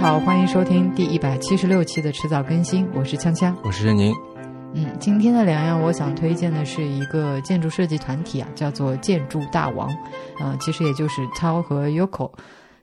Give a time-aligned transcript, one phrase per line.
[0.00, 4.14] 好，欢迎收听第一百七十六期的迟早更新，我是锵锵，我是任宁。
[4.72, 9.94] 嗯，今天的两样，我想推荐的是一个建筑设计团体啊，叫做建筑大王，
[10.38, 12.32] 呃，其实也就是 Tao 和 Yoko。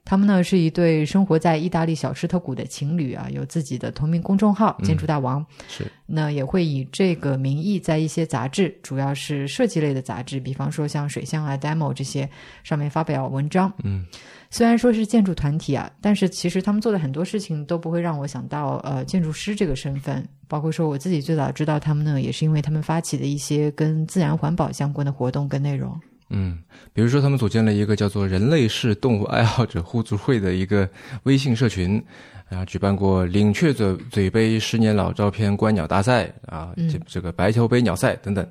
[0.06, 12.30] 他们呢是一对生活在意大利小石头谷的情侣啊，有自己的同名公众号“建筑大王”，是那也会以这个名义在一些杂志，主要是设计类的杂志，比方说像水象啊、Demo 这些
[12.64, 13.74] 上面发表文章。
[13.84, 14.06] 嗯，
[14.50, 26.00] 虽然说是建筑团体啊，但是其实他们做的很多事情都不会让我想到呃建筑师这个身份，包括说我自己最早知道他们呢，也是因为他们发起的一些跟自然环保相关的活动跟内容。
[26.30, 26.60] 嗯，
[26.92, 30.90] 比如说他们组建了一个叫做“人类是动物爱好者互助会”的一个
[31.24, 32.04] 微信社群，
[32.50, 38.46] 啊，举办过领雀嘴嘴杯十年老照片观鸟大赛啊，这这个白球杯鸟赛等等，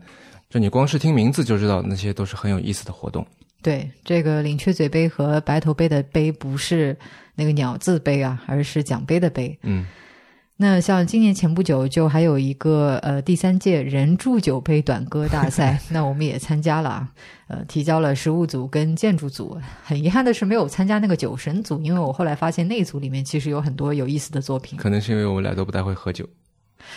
[0.49, 3.27] 就你光是听名字就知道那些都是很有意思的活动。
[3.63, 6.97] 对，这个领雀嘴杯和白头杯的杯不是
[7.35, 9.59] 那个鸟字杯啊，而是奖杯的杯。
[9.63, 9.85] 嗯。
[10.59, 17.09] 那像今年前不久就还有一个呃第三届人铸酒杯短歌大赛， 那我们也参加了啊，
[17.49, 19.61] 呃提交了实物组跟建筑组。
[19.85, 24.79] 很遗憾的是没有参加那个酒神组，因为我后来发现那组里面其实有很多有意思的作品。
[24.79, 26.27] 可能是因为我们俩都不太会喝酒。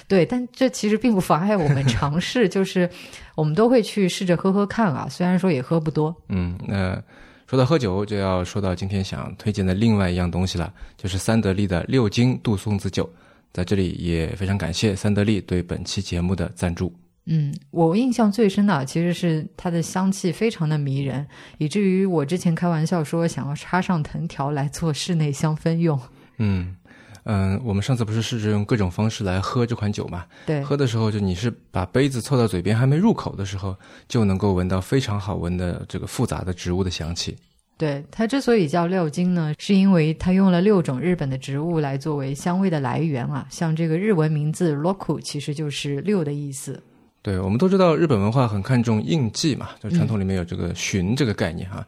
[0.07, 2.89] 对，但这其实并不妨碍我们 尝试，就是
[3.35, 6.15] 我们都会去试着喝喝看啊，虽然说也喝不多。
[6.29, 7.01] 嗯，那
[7.47, 13.09] 说到喝酒，就要说到今天想推荐的另外一样东西了，就是三得利的六斤杜松子酒。
[13.51, 16.93] 在这里也非常感谢三得利对本期节目的赞助。
[17.25, 21.25] 嗯，我印象最深的其实是它的香气非常的迷人，
[21.57, 25.99] 以至于我之前开玩笑说想要插上藤条来做室内香氛用。
[26.37, 26.75] 嗯
[27.23, 30.25] 嗯，我们上次不是试着用各种方式来喝这款酒嘛？
[30.45, 33.75] 对，喝的时候就你是把杯子凑到嘴边，还没入口的时候，
[34.07, 37.35] 就能够闻到非常好闻的这个复杂的植物的香气。
[37.77, 43.47] 对它之所以叫六精呢，是因为它用了六种日本的植物来作为香味的来源啊。
[43.49, 46.81] 像这个日文名字 roku，其实就是六的意思。
[47.21, 51.85] 对，我们都知道日本文化很看重印记嘛，就传统里面有这个寻这个概念哈。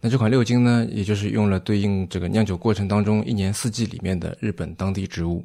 [0.00, 5.44] 那这款六精呢，也就是用了对应这个酿酒过程当中一年四季里面的日本当地植物，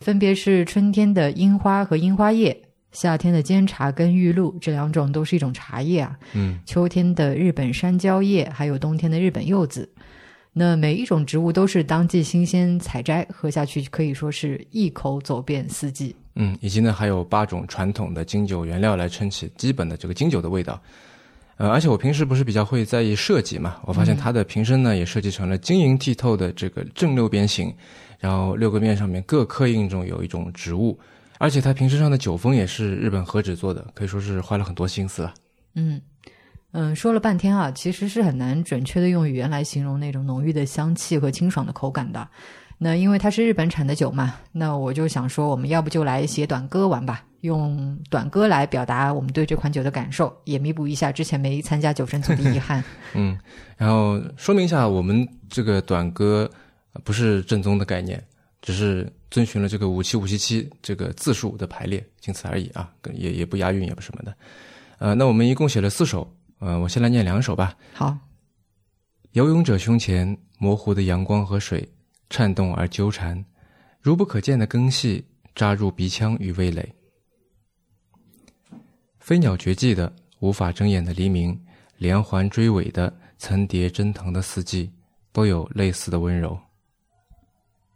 [0.00, 2.58] 分别是春天的樱花和樱花叶。
[2.90, 9.86] 夏天的煎茶跟玉露这两种都是一种茶叶啊，嗯，秋天的日本山椒叶，还有冬天的日本柚子，
[10.54, 16.16] 那每一种植物都是当季新鲜采摘，喝下去可以说是一口走遍四季。
[16.36, 20.80] 嗯，以及呢还有八种传统的金酒原料来撑起基本的这个金酒的味道。
[21.58, 27.74] 呃，而且我平时不是比较会在意设计嘛，我发现它的瓶身呢也设计成了晶莹剔透的这个正六边形，
[28.18, 30.98] 然后六个面上面各刻印中有一种植物。
[31.40, 35.34] 而且它瓶身上的酒封也是日本和纸做的，可以说是花了很多心思了。
[35.74, 36.00] 嗯
[36.72, 42.28] 嗯，说了半天啊，其实是很难准确的用语言来形容那种浓郁的香气和清爽的口感的。
[42.78, 52.82] 那因为它是日本产的酒嘛，那我就想说，我们要不就来写短歌玩吧，用短歌来表达我们对这款酒的感受，也弥补一下之前没参加酒神组的遗憾。
[53.14, 53.38] 嗯，
[53.76, 56.50] 然后说明一下，我们这个短歌
[57.04, 58.22] 不是正宗的概念。
[58.60, 64.34] 只是遵循了这个五七五七七这个字数的排列，仅此而已啊，也也不押韵，也不什么的。
[64.98, 66.28] 呃，那我们一共写了四首，
[66.58, 67.72] 呃，我先来念两首吧。
[67.92, 68.18] 好。
[69.30, 71.88] 游泳者胸前模糊的阳光和水
[72.30, 73.44] 颤动而纠缠，
[74.00, 75.24] 如不可见的根系
[75.54, 76.94] 扎入鼻腔与味蕾。
[79.18, 81.58] 飞鸟绝迹的无法睁眼的黎明，
[81.96, 84.92] 连环追尾的层叠蒸腾的四季，
[85.32, 86.58] 都有类似的温柔。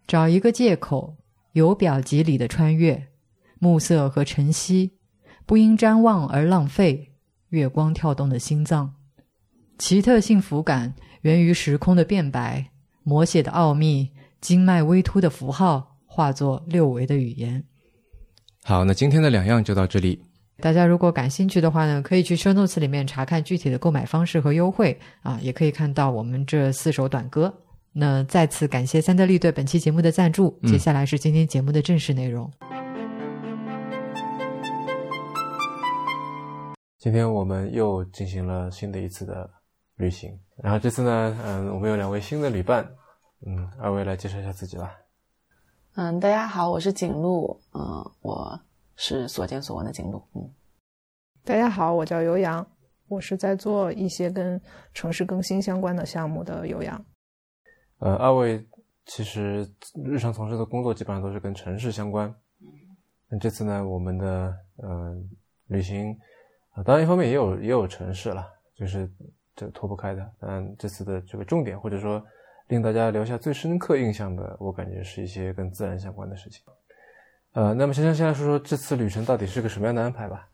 [0.07, 1.17] 找一个借口，
[1.53, 3.09] 由表及里的穿越，
[3.59, 4.93] 暮色和晨曦，
[5.47, 7.09] 不因瞻望而浪费。
[7.51, 8.95] 月光跳动的心脏，
[9.79, 12.71] 奇特幸福感源于时空的变白，
[13.05, 14.11] 摹写的奥秘，
[14.43, 17.65] 经脉微凸的符号化作六维的语言。
[18.63, 20.23] 好，那今天的两样就到这里。
[20.61, 27.53] 大家如果感兴趣的话呢，可以去 show notes 里面查看具体的购买方式和优惠啊，也可以看到我们这四首短歌。
[27.93, 30.59] 那再次感谢三得利对本期节目的赞助。
[30.65, 32.51] 接下来是今天节目的正式内容。
[36.99, 39.51] 今天我们又进行了新的一次的
[39.97, 40.31] 旅行，
[40.63, 42.89] 然后这次呢，嗯，我们有两位新的旅伴，
[43.45, 44.97] 嗯，二位来介绍一下自己吧。
[45.97, 48.61] 嗯，大家好，我是景路，嗯，我
[48.95, 50.49] 是所见所闻的景路，嗯。
[51.45, 52.65] 大家好，我叫尤洋，
[53.09, 54.61] 我是在做一些跟
[54.95, 57.05] 城市更新相关的项目的尤洋。
[57.99, 58.65] 呃，二位
[59.07, 59.69] 其实
[60.05, 62.33] 日常从事的工作基本上都是跟城市相关。
[63.29, 65.17] 那这次呢，我们的呃
[65.67, 66.17] 旅行
[66.75, 68.47] 啊，当然一方面也有也有城市了，
[68.77, 69.11] 就是
[69.57, 70.33] 这脱不开的。
[70.43, 72.25] 嗯，这次的这个重点或者说
[72.73, 76.63] 令大家留下最深刻印象的，我感觉是一些跟自然相关的事情。
[77.53, 80.49] 呃，那么先生先来说说这次旅程到底是个什么样的安排吧。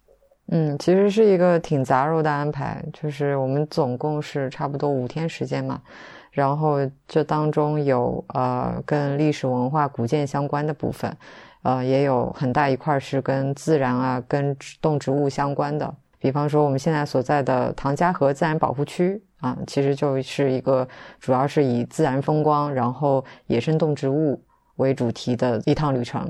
[0.49, 5.81] 嗯，其实是一个挺杂糅的安排，就是我们总共是差不多五天时间嘛，
[6.33, 11.17] 然后这当中有呃跟历史文化古建相关的部分，
[11.63, 20.87] 呃也有很大一块是跟自然啊、跟动植物相关的，比方说我们现在所在的唐家河自然保护区啊，其实就是一个
[21.21, 24.43] 主要是以自然风光，然后野生动植物
[24.77, 26.29] 为主题的一趟旅程。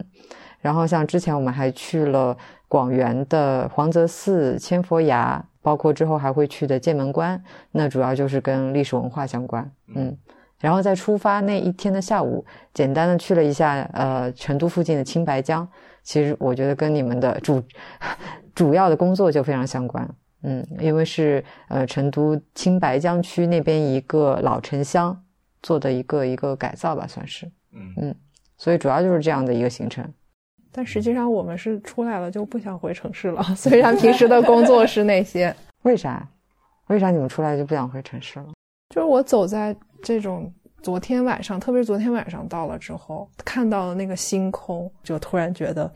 [0.60, 7.40] 然后像之前我们还去了广元的黄泽寺、千佛崖，包括之后还会去的剑门关，
[7.70, 9.70] 那主要就是跟历史文化相关。
[9.94, 10.16] 嗯，
[10.58, 12.44] 然后在出发那一天的下午，
[12.74, 15.66] 简单的去了一下呃成都附近的青白江，
[16.02, 17.62] 其实我觉得跟你们的主
[18.52, 20.06] 主要的工作就非常相关。
[20.42, 25.20] 嗯，因为是呃成都青白江区那边一个老城乡
[25.62, 27.46] 做的一个一个改造吧，算是。
[27.72, 28.14] 嗯嗯，
[28.56, 30.04] 所以主要就是这样的一个行程。
[30.70, 35.54] 但实际上我们是出来了就不想回城市了， 虽然平时的工作是那些。
[35.82, 36.28] 为啥？
[36.88, 38.46] 为啥你们出来就不想回城市了？
[38.94, 40.52] 就是我走在这种
[40.82, 45.92] 昨天晚上，特别是昨天晚上到了之后，看到了那个星空，就突然觉得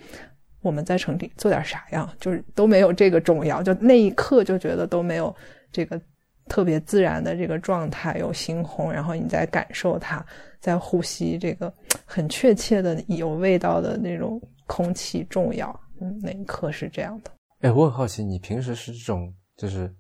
[0.63, 2.13] 我们在城里做点啥呀？
[2.19, 5.35] 就是都没有这个重要，就那一刻就觉得都没有
[5.71, 6.01] 这个
[6.49, 10.25] 特别自然的这个状态，有星空，然后你在感受它，
[10.61, 11.73] 在呼吸这个
[12.05, 14.41] 很确切的有味道的那种。
[14.69, 15.69] 空气重要，
[16.01, 17.31] 嗯，那一刻是这样的。
[17.61, 19.93] 哎，我很好奇，你平时是这种就是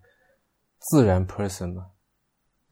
[0.78, 1.84] 自然 person 吗？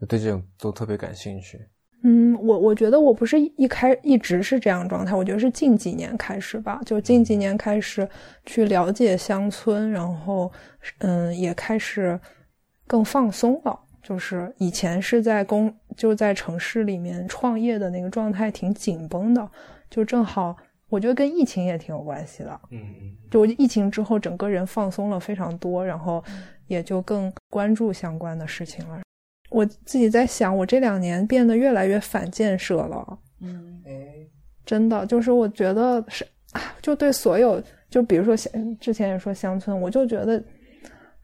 [0.08, 1.58] 对这种都特别感兴趣？
[2.02, 8.08] 嗯，我我觉得我不是一开一直是这样状态，我觉得是近几年开始吧，就近几年开始
[8.47, 10.50] 去了解乡村，然后
[10.99, 12.19] 嗯，也开始
[12.87, 13.79] 更放松了。
[14.02, 19.49] 就是以前是在工就在城市里面创业的那个状态挺紧绷的，
[19.91, 20.56] 就正好。
[20.88, 26.25] 我觉得跟疫情也挺有关系的，嗯嗯，就疫情之后，整个人放松了非常多，然后
[26.67, 29.00] 也就更关注相关的事情了。
[29.50, 33.93] 我自己在想，我这两年变得越来越反建设了，嗯，哎，
[34.64, 36.26] 真的，就是我觉得是，
[36.81, 40.43] 就对所有，就比如说乡，之前也说乡村，我就觉得。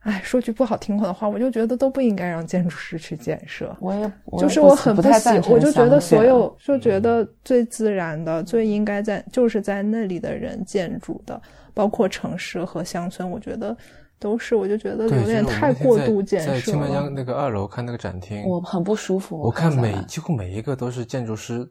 [0.01, 3.75] 哎，说句不好听的话，我就觉得都不应该让建筑师去建设。
[3.81, 4.09] 我也
[4.39, 11.41] 就是我很不喜，我就觉得所有就觉得最自然的、最应该在就是在那里的人建筑的，
[11.73, 13.75] 包括城市和乡村，我觉得
[14.19, 14.55] 都是。
[14.55, 16.51] 我就觉得有点太过度建设。
[16.51, 19.39] 在青白江那个二楼看那个展厅，我很不舒服。
[19.39, 21.69] 我看每几乎每一个都是建筑师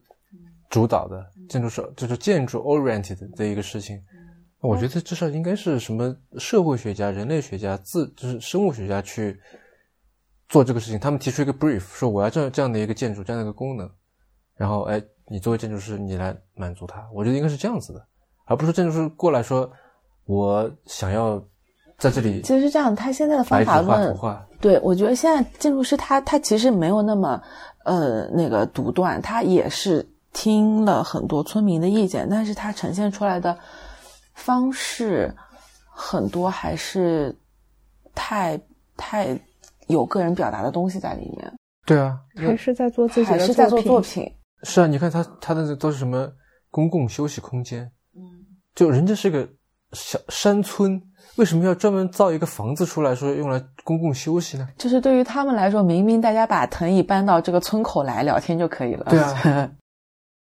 [0.69, 4.01] 主导的，建筑师就是建筑 oriented 的一个事情。
[4.61, 9.39] 我觉得至少应该是什么社会学家、人类学家、自就是生物学家去
[10.49, 10.99] 做这个事情。
[10.99, 13.89] 他们提出一个 brief，说我要这样这样的一个建筑，这样的一个功能，
[14.57, 17.07] 然后哎，你作为建筑师，你来满足他。
[17.15, 18.05] 我觉得应该是这样子的，
[18.47, 19.71] 而不是建筑师过来说，
[20.25, 21.41] 我想要
[21.99, 22.43] 在这里。
[22.43, 24.17] 其实是这样，他现在的方法论，
[24.61, 27.41] 对我觉得现在建筑师他他其实没有那么
[27.85, 33.57] 呃那个独断，他也是听了很多村民的意见，但是他呈现出来的。
[34.39, 35.35] 方式
[35.89, 37.35] 很多还是
[38.15, 38.61] 太
[38.99, 39.35] 太
[39.87, 41.51] 有个人表达的东西在里面。
[41.87, 44.31] 对啊，还是在做自己的，还是在做作品。
[44.63, 46.31] 是啊，你看他他的都是什么
[46.71, 47.91] 公共休息空间？
[48.15, 49.49] 嗯，就人家是个
[49.93, 51.01] 小山村，
[51.37, 54.67] 为什么要专门造一个房子出来说用来公共休息呢？
[54.79, 59.07] 就是对于他们来说，明明大家把藤椅搬到这个村口来聊天就可以了。
[59.11, 59.71] 对啊。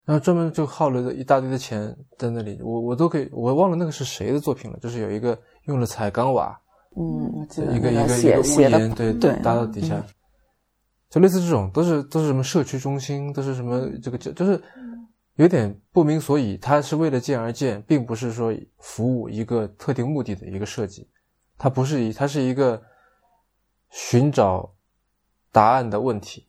[0.05, 6.55] 然后专门就耗了一大堆的钱在那里，我我都可以，我忘了那个是谁的作品了，就是有一个用了彩钢瓦，
[6.95, 9.95] 嗯，一个一个一个屋檐，对对，搭到底下，
[11.09, 14.61] 就类似这种，都是都是什么社区中心，都是什么这个就就是
[15.35, 21.09] 有点不明所以，它是为了建而建，并不是说服务一个特定目的的一个设计，
[21.57, 22.81] 它不是一，它是一个
[23.89, 24.73] 寻找
[25.51, 26.47] 答案的问题。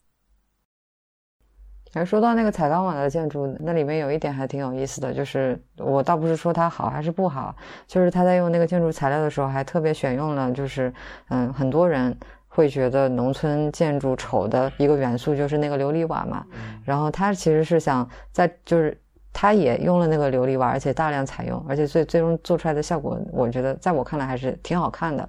[1.93, 10.93] 还说到那个彩钢瓦的建筑，那里面有一点还挺有意思的，就是我倒不是说它好还是不好，就是他在用那个建筑材料的时候，还特别选用了，就是
[11.31, 12.15] 嗯，很多人
[12.57, 16.43] 会觉得农村建筑丑的一个元素就是那个琉璃瓦嘛，
[16.87, 18.99] 然后他其实是想在就是
[19.31, 25.29] 他也用了那个琉璃瓦，而且大量采用，而且最最终做出来的效果，我觉得在我看来还是挺好看的，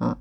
[0.00, 0.16] 嗯。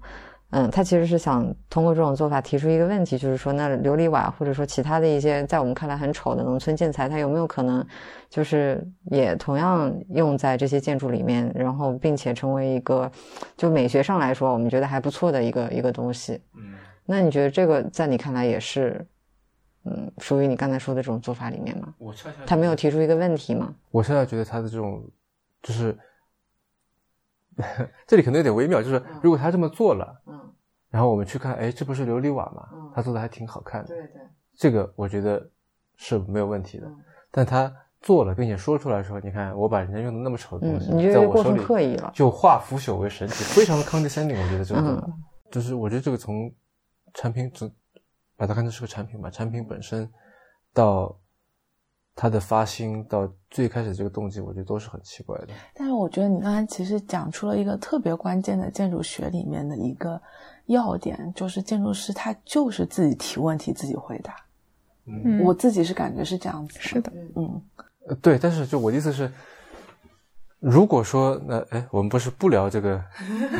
[0.56, 7.84] 嗯，他其实是想通过这种做法提出一个问题，就是说，那琉璃瓦或者说其他的一些在我们看来很丑的农村建材，它有没有可能
[8.30, 13.12] 就是也同样用在这些建筑里面，然后并且成为一个
[13.58, 16.40] 就美学上来说我们觉得还不错的一个一个东西。
[16.56, 16.76] 嗯，
[17.08, 19.04] 那你觉得这个在你看来也是
[19.86, 21.94] 嗯，属于你刚才说的这种做法里面吗？
[21.98, 23.74] 我恰恰他没有提出一个问题吗？
[23.90, 25.04] 我现在觉得他的这种，
[25.64, 25.98] 就是
[28.08, 30.40] 这里可能有点微妙，就是如果他这么做了，嗯，
[30.94, 32.70] 然后我们去看，哎，这不是琉璃瓦吗？
[32.72, 34.22] 嗯，他做的还挺好看的，对对，
[34.56, 35.50] 这个我觉得
[35.98, 36.88] 是没有问题的，
[37.32, 37.74] 但他。
[38.04, 44.38] 做了，并且说出来说：“你看，我把人家用的那么丑的东西，在我手里，就化腐朽为神奇，非常的 condescending。
[44.44, 45.10] 我觉得这个，
[45.50, 46.54] 就是我觉得这个从
[47.14, 47.72] 产品，从
[48.36, 50.12] 把它看成是个产品吧，产品本身
[50.74, 51.18] 到
[52.14, 55.54] 它的发心，到最开始这个动机，我觉得都是很奇怪的。
[55.74, 60.22] 但是我觉得你刚才其实讲出了一个特别关键的建筑学里面的一个
[60.68, 64.36] 要点，就是建筑师他就是自己提问题，自己回答。
[65.06, 66.80] 嗯，我自己是感觉是这样子。
[66.80, 67.62] 是的，嗯。
[68.08, 69.32] 呃，对，但是就我的意思是，
[70.60, 73.02] 如果说那哎，我们不是不聊这个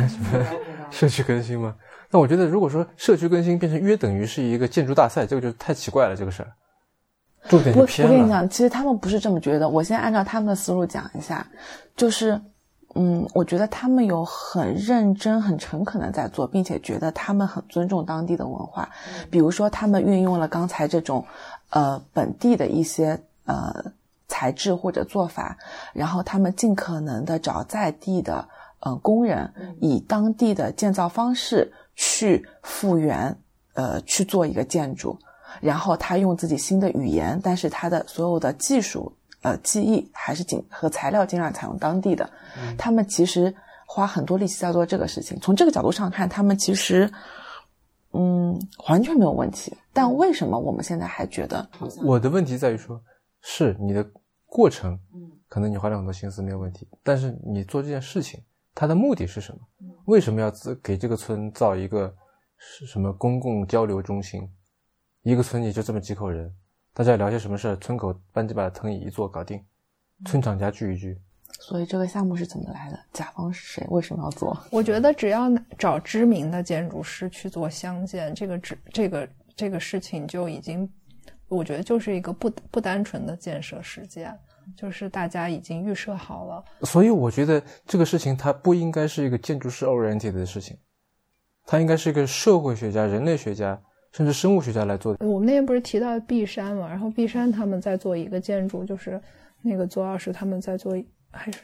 [0.08, 0.46] 什 么
[0.92, 1.76] 社区更新吗？
[2.10, 6.52] 那我觉得，如果说社区更新变成约等于是一个建筑大赛，这个就太奇怪了，这个事儿。
[7.50, 8.14] 重点就偏了。
[8.14, 9.68] 我跟你讲，其实他们不是这么觉得。
[9.68, 11.46] 我先按照他们的思路讲一下，
[11.96, 12.40] 就是，
[12.96, 18.90] 嗯，我觉得他们有很认真、很诚恳的在做，并且觉得他们很尊重当地的文化。
[19.30, 21.26] 比如说，他们运用了刚才这种，
[21.70, 23.94] 呃，本地的一些呃。
[24.30, 25.56] 材质或者做法，
[25.94, 28.44] 然后他们尽可能的找在地的
[28.80, 33.38] 呃工人，以当地的建造方式去复原，
[33.76, 35.16] 呃去做一个建筑，
[35.62, 42.28] 然后他用自己新的语言，但是他的所有的技术呃技艺还是尽和材料尽量采用当地的。
[42.78, 43.54] 他们其实
[43.86, 45.40] 花很多力气在做这个事情。
[45.40, 47.08] 从这个角度上看，他们其实
[48.14, 48.60] 嗯
[48.90, 49.72] 完全没有问题。
[49.94, 51.70] 但为什么我们现在还觉得？
[52.04, 53.00] 我的问题在于说，
[53.42, 54.04] 是你的。
[54.56, 58.40] 过程，嗯，可能你花了很多心思没有问题，但是你做这件事情，
[58.76, 59.60] 它的目的是什么？
[60.06, 62.16] 为什么要自给这个村造一个
[62.58, 64.48] 是什么公共交流中心？
[65.24, 66.54] 一个村里就这么几口人，
[66.94, 67.76] 大家聊些什么事儿？
[67.78, 69.64] 村口搬几把藤椅一坐搞定，
[70.26, 71.20] 村长家聚一聚。
[71.60, 73.00] 所以这个项目是怎么来的？
[73.12, 73.88] 甲方是谁？
[73.90, 74.56] 为什么要做？
[74.70, 80.88] 我觉得只要找知名的建筑师去做相建，这个只这个这个事情就已经。
[81.50, 84.36] 我觉得就是一个不不单纯的建设实践，
[84.76, 86.64] 就是大家已经预设好了。
[86.82, 90.76] 所以我觉得这个事情它不应该是一个建筑师 oriented 的事情，
[91.66, 93.80] 它应该是一个社会学家、人类学家
[94.14, 95.18] 甚至生物学家来做。
[95.20, 99.22] 我们那天不是提到璧山嘛，然后璧山他们在做一个建筑，就是
[99.62, 100.96] 那个左老师他们在做
[101.32, 101.60] 还是。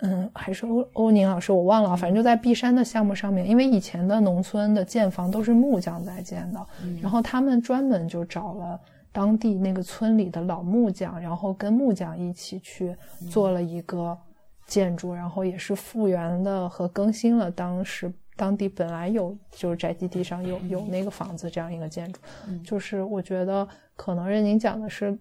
[0.00, 6.64] 嗯，还是欧欧宁老师，我忘了，反正就在璧山的项目上面，因为以前的农村的建房都是木匠在建的，
[7.02, 8.80] 然后他们专门就找了
[9.10, 12.94] 当地那个村里的老木匠，然后跟木匠一起去
[13.28, 14.16] 做了一个
[14.68, 22.20] 建筑，然后也是复原的和更新了当时当地本来有就是宅基地上有有那个房子这样一个建筑，
[22.64, 25.14] 就是我觉得可能任宁讲的是。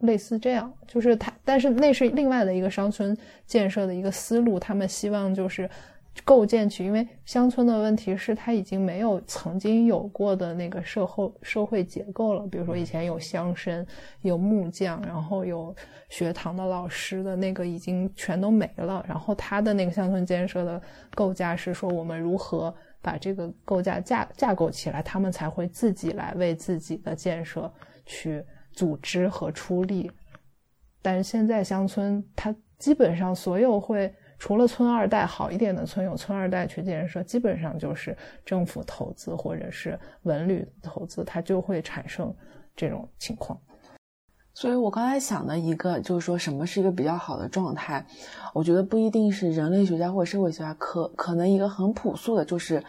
[0.00, 3.14] 类似这样，就是他，但是那是另外的一个乡村
[3.44, 4.58] 建设的一个思路。
[4.58, 5.68] 他们希望就是
[6.24, 12.46] 构建起，因为乡村的问题是它已经没有曾经有过的那个社会社会结构了。
[12.46, 13.86] 比如说以前有乡绅、
[14.22, 15.74] 有木匠，然后有
[16.08, 19.04] 学堂的老师的那个已经全都没了。
[19.08, 20.80] 然后他的那个乡村建设的
[21.14, 27.72] 构架是说，我们如何把这个构架架架构起来，他们才会自己来为自己的建设
[28.04, 28.44] 去。
[28.72, 30.08] 组织和出力，
[31.02, 34.10] 但是现在乡村它基本上所有会
[34.40, 42.34] 除了村二代好一点的村有村二代去建设，基本上就是政府投资或者是文旅投资，它就会产生
[42.74, 43.60] 这种情况。
[44.54, 48.04] 所以我刚才想的一个就是说什么是一个比较好的状态，
[48.54, 52.82] 我觉得不一定是人类学家或社会学家，可可能一个很朴素的就是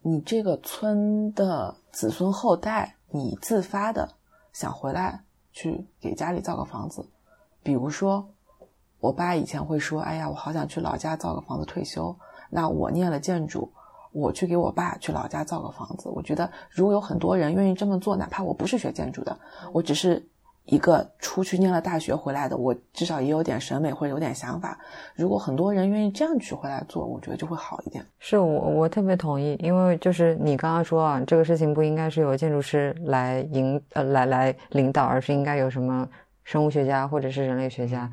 [0.00, 4.14] 你这个村的子孙后代，你自发的。
[4.52, 7.04] 想回来去给家里造个房子，
[7.64, 8.32] 比如说，
[9.04, 12.16] 我爸以前会说：“哎呀，我好想去老家造个房子退休。”
[12.48, 13.70] 那我念了建筑，
[14.12, 16.08] 我去给我爸去老家造个房子。
[16.08, 19.38] 我觉得，如果有很多人愿意这么做，哪怕我不是学建筑的，
[19.72, 20.26] 我只是。
[20.66, 24.78] 一个出去念了大学回来的，我至少也有点审美或者有点想法。
[25.14, 28.02] 如果很多人愿意这样去回来做，我觉得就会好一点。
[28.18, 36.08] 是我我特别同意，因为就是你刚刚说啊，这个事情不应该是由建筑师来引呃来来领导，而是应该有什么
[36.44, 38.10] 生物学家或者是人类学家。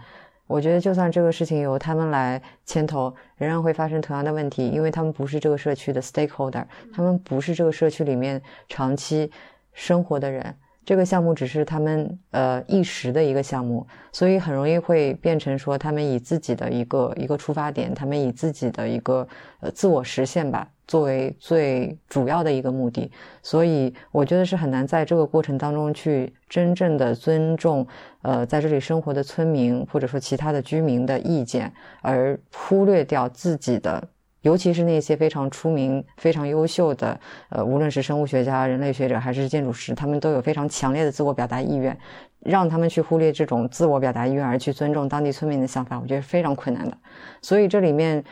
[0.51, 9.31] 我觉得就算这个事情由他们来牵头，仍然会发生同样的问题，因为他们不是这个社区的 stakeholder，他们不是这个社区里面长期
[9.71, 10.53] 生活的人。
[10.83, 19.27] 这个项目只是他们呃一时的一个项目，所以很容易会变成说他们以自己的一个一个出发点，他们以自己的一个
[19.59, 23.11] 呃自我实现吧作为最主要的一个目的，
[23.43, 27.85] 所以我觉得是很难在这个过程当中去真正的尊重
[28.23, 31.71] 呃在这里生活的村民或者说其他的居民的意见，
[32.01, 34.09] 而忽略掉自己的。
[34.41, 37.19] 尤其是那些非常出名、非常优秀的，
[37.49, 41.97] 呃，无论是生物学家、人类学者还是建筑师，他们都有非常强烈的自我表达意愿。
[42.39, 46.97] 让他们去忽略这种自我表达意愿，而去尊重当地村民的想法，我觉得是非常困难的。
[47.39, 48.23] 所以这里面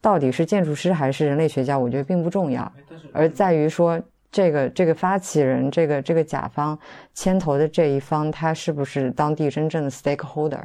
[0.00, 2.72] 到底是建筑师还是人类学家，我觉得并不重要，
[3.12, 4.00] 而在于说
[4.32, 6.78] 这个这个发起人、这个这个甲方
[7.12, 10.62] 牵头的这一方，他是不是当地真正的 stakeholder？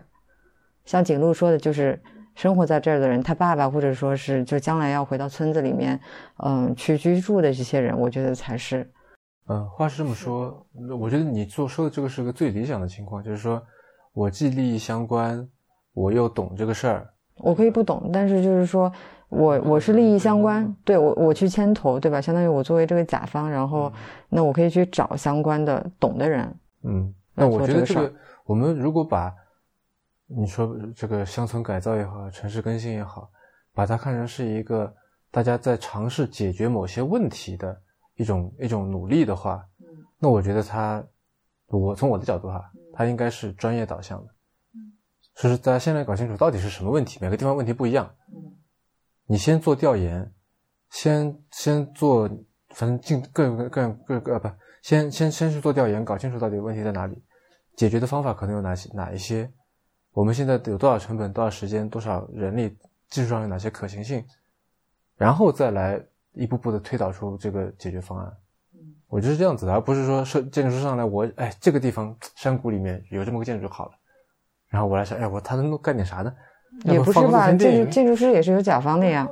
[0.85, 2.01] 像景路说的，就是。
[2.35, 5.99] 生活在这儿的人，他爸爸或者说是就将来要回到村子里面，
[6.43, 8.89] 嗯，去居住的这些人，我觉得才是。
[9.47, 10.65] 嗯，话是这么说，
[10.99, 13.61] 我觉得你做说的这个是个最理想的情况，就是说
[14.13, 15.47] 我既利益相关，
[15.93, 17.07] 我又懂这个事儿。
[17.37, 18.91] 我可以不懂，但是就是说
[19.29, 22.19] 我我是利益相关，对我我去牵头，对吧？
[22.19, 23.91] 相当于我作为这个甲方，然后
[24.29, 26.55] 那我可以去找相关的懂的人。
[26.83, 28.11] 嗯，那我觉得这个
[28.45, 29.31] 我们如果把。
[30.27, 33.29] 你说这个乡村改造也好，城市更新也好，
[33.73, 34.91] 把它看成是一个
[35.29, 37.79] 大家在尝试解决某些问题的
[38.15, 39.63] 一种一种努力的话，
[40.17, 41.03] 那我觉得他，
[41.67, 42.63] 我从我的角度哈，
[42.93, 44.31] 他应该是专业导向的，
[45.35, 48.09] 就是大家先来搞清楚到底是什么问题，每个地方问题不一样，
[49.27, 50.33] 你先做调研，
[50.89, 52.27] 先先做，
[52.69, 54.49] 反正尽各各各各个不，
[54.81, 57.21] 先先先去做调研，搞清楚到底问题在哪里，
[57.75, 59.51] 解决的方法可能有哪些哪一些。
[60.13, 62.77] 我们现在有多少成本、多少时间、多少人力，
[63.09, 64.23] 技术上有哪些可行性，
[65.17, 65.99] 然后再来
[66.33, 68.31] 一步步的推导出这个解决方案。
[69.07, 73.91] 我觉得是这样子的，而不是说设建筑师上来，我哎这个地方山谷里面有这么个建筑就好了，
[74.69, 76.33] 然后我来想，哎我他能干点啥呢？
[76.85, 79.27] 也不是吧，建筑建筑师也是有甲方的呀。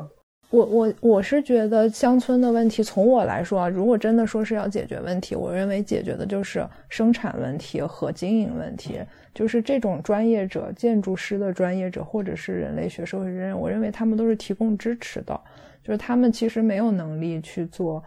[0.51, 9.00] 我我我是觉得乡村的问题，从我来说啊，如果真的说是要解决问题，我认为解决的就是生产问题和经营问题。
[9.34, 15.40] 就是这种专业者，建筑师的专业者，或者是人类学、社会学人，我认为他们都是提供支持的。
[15.81, 18.03] 就是他们其实没有能力去做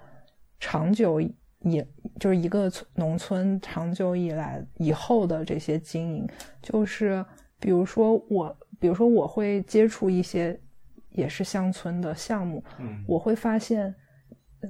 [0.61, 1.83] 长久以，
[2.21, 6.29] 就是一个农村长久以来以后的这些经营。
[6.61, 7.25] 就是
[7.59, 10.61] 比如说我，比如说我会接触一些
[11.15, 12.63] 也是乡村的项目，
[13.09, 13.93] 我会发现，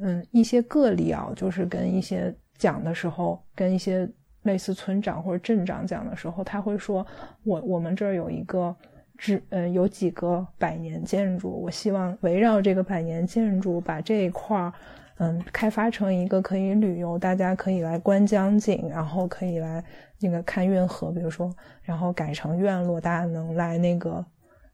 [0.00, 4.08] 嗯，一些个例啊，就是跟一些讲的时候，跟一些。
[4.44, 7.06] 类似村长或者镇长讲的时候，他会说
[7.44, 8.76] ：“我我们这儿有一个，
[9.16, 14.70] 只嗯有几个百年建筑，我希望围绕这个百年建筑，把这一块儿
[15.16, 19.82] 嗯开发成一个可以旅游，大家可以来观江景，然后可以来
[20.20, 24.26] 那个看运河，比如说，然后改成院落，大家能来那个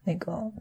[0.03, 0.51] 那个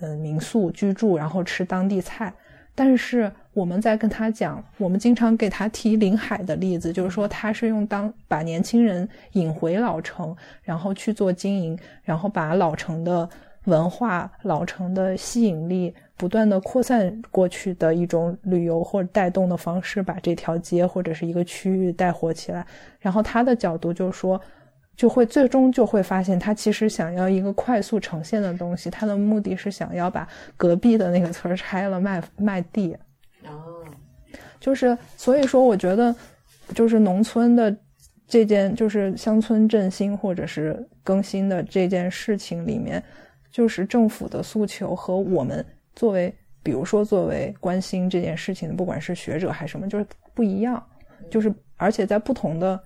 [0.00, 2.32] 嗯民宿居住，然后吃当地菜。”
[2.78, 13.26] 但是我们在跟他讲，我们经常给他提临海的例子，就是说他是用当把年轻人引回老城，然后去做经营，然后把老城的
[13.64, 22.66] 文化、老城的吸引力不断的扩散过去的一种旅游或者带动的方式，把这条街或者是一个区域带火起来。
[23.00, 24.38] 然后他的角度就是说。
[24.96, 32.96] 就会最终就会发现，他其实想要一个快速呈现的东西，他的目的是想要把隔壁的那个村拆了卖 卖地。
[33.44, 33.84] 哦，
[34.58, 36.14] 就是所以说，我觉得
[36.74, 37.76] 就是农村的
[38.26, 43.02] 这件，就是乡村振兴或者是更新的这件事情里面，
[43.50, 45.62] 就是政府的诉求和我们
[45.94, 50.82] 作为，比如说作为关心这件事情的，不管是学者还是什么，就是不一样，
[51.30, 52.82] 就是而且在不同的。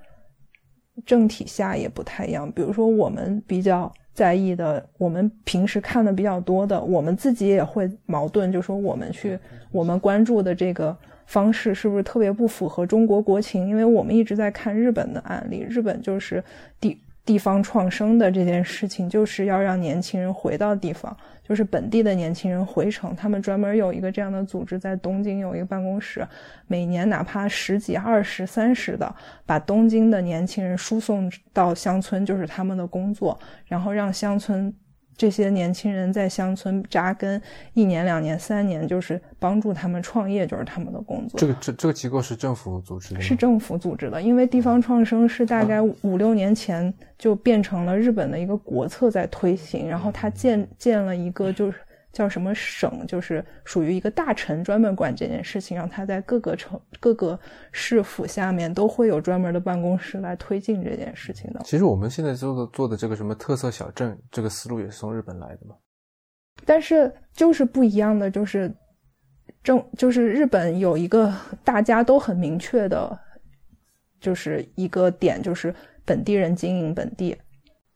[1.06, 9.38] 政体下也不太一样，比如说我们比较在意的，我们平时看的比较多的，我们自己也会矛盾，就说我们去
[9.70, 13.68] 我们关注的这个方式是不是特别不符合中国国情？
[13.68, 16.42] 因为我们一直在看日本的案例，日本就是
[16.80, 21.16] 第地方创生的这件事情，就是要让年轻人回到地方。
[21.42, 26.26] 就是本地的年轻人回城，他们专门有一个这样的组织，在东京有一个办公室，
[26.68, 29.12] 每年哪怕十几、二十、三十的，
[29.44, 34.72] 把东京的年轻人输送到乡村，就是他们的工作，然后让乡村。
[35.20, 37.38] 这些年轻人在乡村扎根
[37.74, 41.38] 一年、两年、三年，就是帮助他们创业，就是他们的工作。
[41.38, 44.22] 这个这这个机构是政府组织的，是政府组织的。
[44.22, 51.76] 因为地方创生是大概五六年前就变成了日本的一个国策在推行，然后他建建了一个就是
[52.12, 57.38] 叫什么省，就是属于一个大臣专门管这件事情，让他在各个城、各个
[57.70, 61.60] 市府下面都会有专门的办公室来推进这件事情的。
[61.64, 65.76] 其实我们现在做的做的这个什么特色小镇，这个思路也是从日本来的嘛。
[66.66, 68.74] 但是就是不一样的，就是
[69.62, 71.32] 正就是日本有一个
[71.64, 73.18] 大家都很明确的，
[74.20, 77.36] 就是一个点，就是本地人经营本地。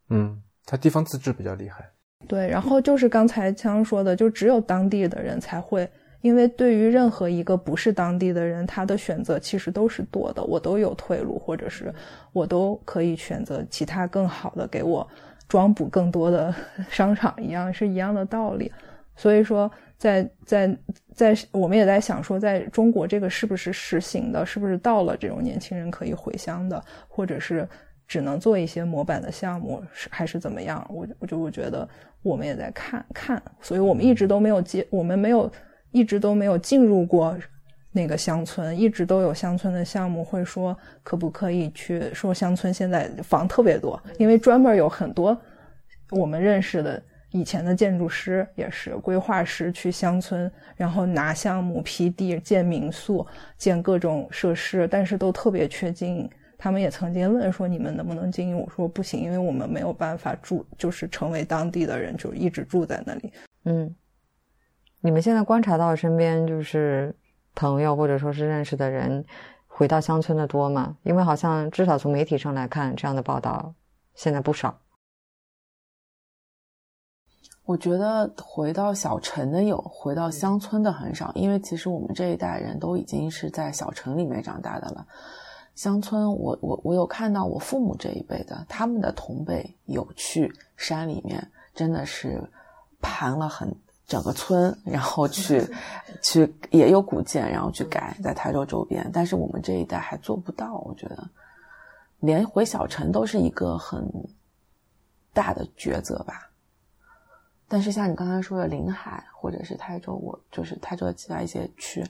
[0.08, 1.90] 嗯，他地方自治比较厉害。
[2.26, 5.88] 对，然后就是刚才枪说的，就只有当地的人才会，
[6.22, 11.92] 因为对于任何一个不是当地的人，他的选择其实都是多的，我都有退路，或者是
[12.32, 15.06] 我都可以选择其他更好的，给我
[15.48, 16.54] 装补更多的
[16.88, 18.72] 商场一样，是一样的道理。
[19.16, 20.76] 所以说，在在
[21.14, 27.68] 在，我们也在想说，在中国这个是不是实行的，是不是到了这种年轻人可以回乡的，或者是。
[28.06, 30.84] 只能做一些模板的项目，是还是怎么样？
[30.90, 31.88] 我我就我觉得
[32.22, 35.50] 我们也在看看，所以我们一直都没有接，我们没有
[35.90, 37.36] 一直都没有进入过
[37.92, 45.36] 那个乡村，一直都有乡村的项目会说可不可以去说乡村现在房特别多，因为专门有很多
[46.10, 56.30] 我们认识的以前的建筑师也是规划师去乡村，然后拿项目批地建民宿建各种设施，但是都特别缺经营。
[56.64, 63.30] 他们也曾经问说：“你们能不能经营？”我说：“不行，因为我们没有办法住，就是成为当地的人，就一直住在那里。”
[63.66, 63.94] 嗯，
[65.02, 67.14] 你们现在观察到身边就是
[67.54, 69.22] 朋友或者说是认识的人
[69.66, 70.96] 回到乡村的多吗？
[71.02, 73.74] 因为好像至少从媒体上来看，这样的报道
[74.14, 74.80] 现在不少。
[77.66, 85.06] 我觉得回到小城的有，回到乡村的很少，因为其实我们这一代人都已经是在小城里面长大的了。
[85.74, 92.40] 乡村，我我我有看到我父母这一辈的，他们的同辈有去山里面，真的是
[93.02, 93.74] 盘了很
[94.06, 95.60] 整个村，然后去
[96.22, 99.10] 去也有古建，然后去改在台州周边。
[99.12, 101.28] 但是我们这一代还做不到，我觉得
[102.20, 104.08] 连回小城都是一个很
[105.32, 106.50] 大的抉择吧。
[107.66, 112.04] 但是像你刚才说的临海或者是台州，我就是台州的其他一些区，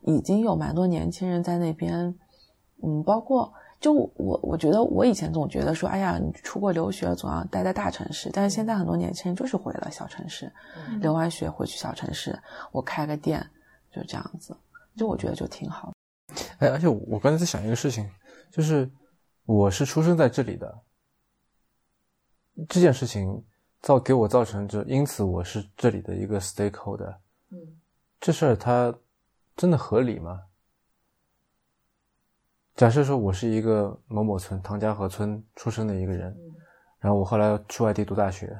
[0.00, 2.12] 已经有蛮多年轻人在那边。
[2.82, 10.50] 嗯，包括就我，我觉得我以前总觉得说，哎呀，你出国留学总要待在大城市，但是现在很多年轻人就是回了小城市，
[11.00, 12.38] 留完学回去小城市，
[12.72, 13.44] 我开个店，
[13.90, 14.56] 就这样子，
[14.96, 15.92] 就我觉得就挺好。
[16.58, 18.10] 哎，而且我刚才在想一个事情，
[18.50, 18.90] 就是
[19.44, 20.80] 我是出生在这里的，
[22.68, 23.44] 这件事情
[23.82, 27.14] 造给我造成就因此我是这里的一个 stakeholder，
[27.50, 27.58] 嗯，
[28.18, 28.94] 这事儿它
[29.56, 30.40] 真的合理吗？
[32.76, 36.36] 假设说，我是一个某某村唐家河村出生的一个人，
[36.98, 38.56] 然后我后来去外地读大学，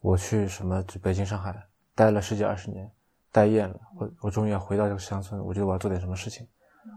[0.00, 1.56] 我去什么北京、上海
[1.94, 2.90] 待了十几二十年，
[3.32, 6.46] 待厌了，我我终于要回到这个乡村，我觉得我要做点什么事情。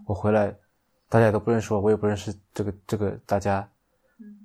[0.06, 0.54] 我回来，
[1.08, 3.66] 大家也都不认识我，我也不认识这个这个大家，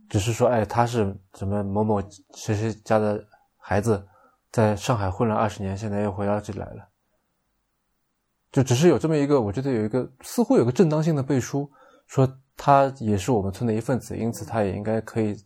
[0.08, 2.00] 只是说，哎，他是什么某某
[2.34, 3.20] 谁谁家的
[3.58, 4.00] 孩子，
[4.52, 6.86] 在上海混了二十年，现在又回到这里来了，
[8.52, 11.68] 就只是有这么一个，我觉得有一个似乎有个正当性的背书。
[12.06, 15.36] 说他也是我们村的一份子，因此他也应该可以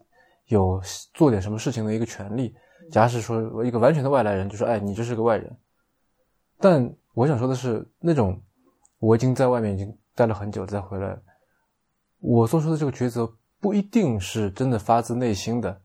[0.47, 0.81] 有
[1.15, 2.55] 做点什么事情的一个权利。
[2.91, 5.57] 假使说一个完全的外来人，就说：“哎，你就是个外人。”
[6.59, 8.41] 但我想说的是，那种
[8.99, 11.17] 我已经在外面已经待了很久再回来，
[12.19, 15.81] 我做出的这个抉择不一定是真的发自内心的，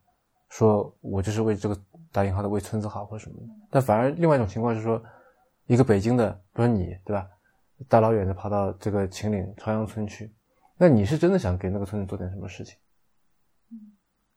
[0.50, 1.78] 说我就是为这个
[2.12, 3.44] 打引号的为村子好或者什么的。
[3.70, 5.02] 但反而另外一种情况是说，
[5.68, 7.28] 一个北京的，比如你对吧，
[7.88, 10.34] 大老远的跑到这个秦岭朝阳村去。
[10.78, 12.76] 那你是真的想给那个村子做点什么事情？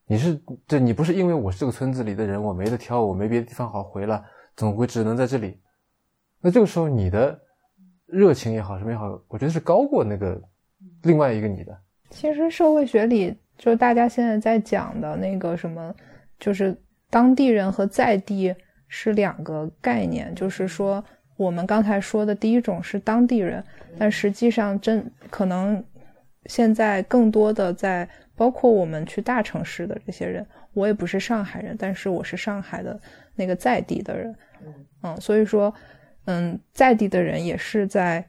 [0.06, 4.24] 你是这，你不是因为我是这个村子里的人，我没得挑，我没别的地方好回了，
[4.56, 5.60] 总归只能在这里。
[6.40, 7.38] 那这个时候你的
[8.06, 10.40] 热情也好，什么也好，我觉得是高过那个
[11.02, 11.76] 另外一个你的。
[12.10, 15.94] 其实社会学里，就大家现在在讲的那个什么，
[16.38, 16.74] 就是
[17.10, 18.54] 当地人和在地
[18.86, 21.04] 是两个概念，就是说
[21.36, 23.62] 我们刚才说的第一种是当地人，
[23.98, 25.84] 但实际上真可能。
[26.48, 33.00] 现在更多的在包括我们去大城市的这些人，我也不是上海人，但是我是上海的
[33.36, 34.34] 那个在地的人，
[35.02, 35.72] 嗯，所以说，
[36.24, 38.24] 嗯，在地的人也是在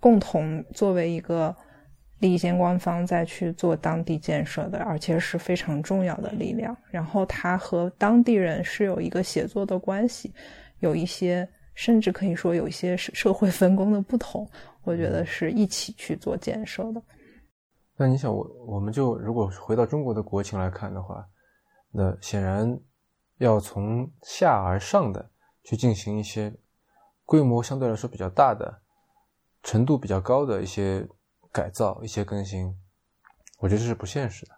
[0.00, 1.54] 共同作为一个
[2.18, 6.76] 利益相关方在去做当地建设的，而且是非常重要的力量。
[6.90, 10.32] 然后他和当地人是有一个协作的关系，
[10.78, 14.48] 有一些甚至可以说有一些社社会分工的不同，
[14.82, 17.02] 我觉得是一起去做建设的。
[18.00, 21.22] 那你想，我我们就如果回到中国的国情来看的话，
[21.90, 22.80] 那显然
[23.36, 25.30] 要从下而上的
[25.64, 26.50] 去进行一些
[27.26, 28.80] 规模相对来说比较大的、
[29.62, 31.06] 程度比较高的一些
[31.52, 32.74] 改造、一些更新，
[33.58, 34.52] 我觉得这是不现实的。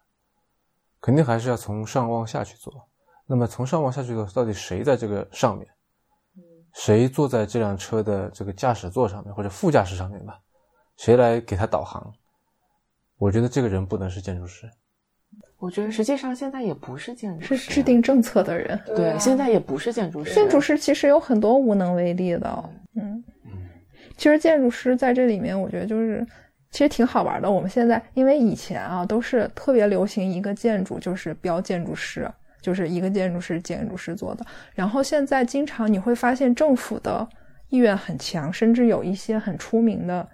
[1.01, 2.89] 肯定还是要从上往下去做。
[3.27, 5.69] 那么从上往下去做，到底谁在这个上面？
[6.75, 10.41] 谁坐在这辆车的这个驾驶座上面或者副驾驶上面吧？
[10.97, 12.15] 谁来给他导航？
[13.23, 14.69] 我觉得这个人不能是建筑师。
[15.59, 18.77] 我觉得实际上现在也不是建筑师，是制定政策的人。
[18.85, 20.35] 对，现在也不是建筑师。
[20.35, 22.71] 建筑师其实有很多无能为力的。
[22.97, 23.53] 嗯嗯，
[24.17, 26.27] 其实建筑师在这里面，我觉得就是
[26.73, 27.49] 其实挺好玩的。
[27.49, 32.29] 我们现在因为以前啊都是特别流行一个建筑就是标建筑师，
[32.61, 34.45] 就是一个建筑师建筑师做的。
[34.75, 37.25] 然后现在经常你会发现政府的
[37.69, 40.29] 意愿很强，甚至有一些很出名的，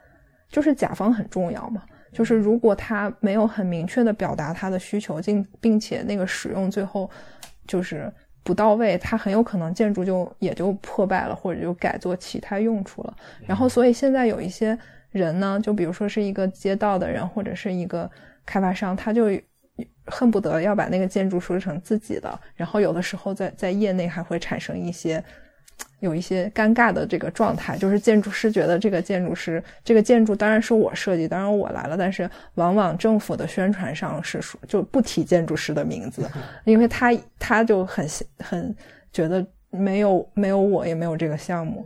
[0.49, 1.83] 就是甲方很重要嘛。
[2.13, 7.11] 就是如果他没有很明确的表达他的需求，并并且那个使用最后
[7.67, 13.17] 就是不到位，他很有可能建筑就也就破败了，或者就改做其他用处了。
[13.47, 14.79] 然后，所以现在有一些
[15.11, 18.11] 人呢，就比如说是一个街道的人，或者是一个
[18.47, 19.27] 开发商，他就
[20.07, 22.41] 恨不得要把那个建筑说成自己的。
[22.55, 25.23] 然后有的时候在在业内还会产生一些。
[26.01, 36.29] 有一些尴尬的这个状态，就是建筑师觉得这个建筑师这个建筑当然是我设计，当然我来了，但是往往政府的宣传上是说就不提建筑师的名字，
[36.65, 38.07] 因为他他就很
[38.39, 38.73] 很
[39.13, 41.85] 觉得没有没有我也没有这个项目，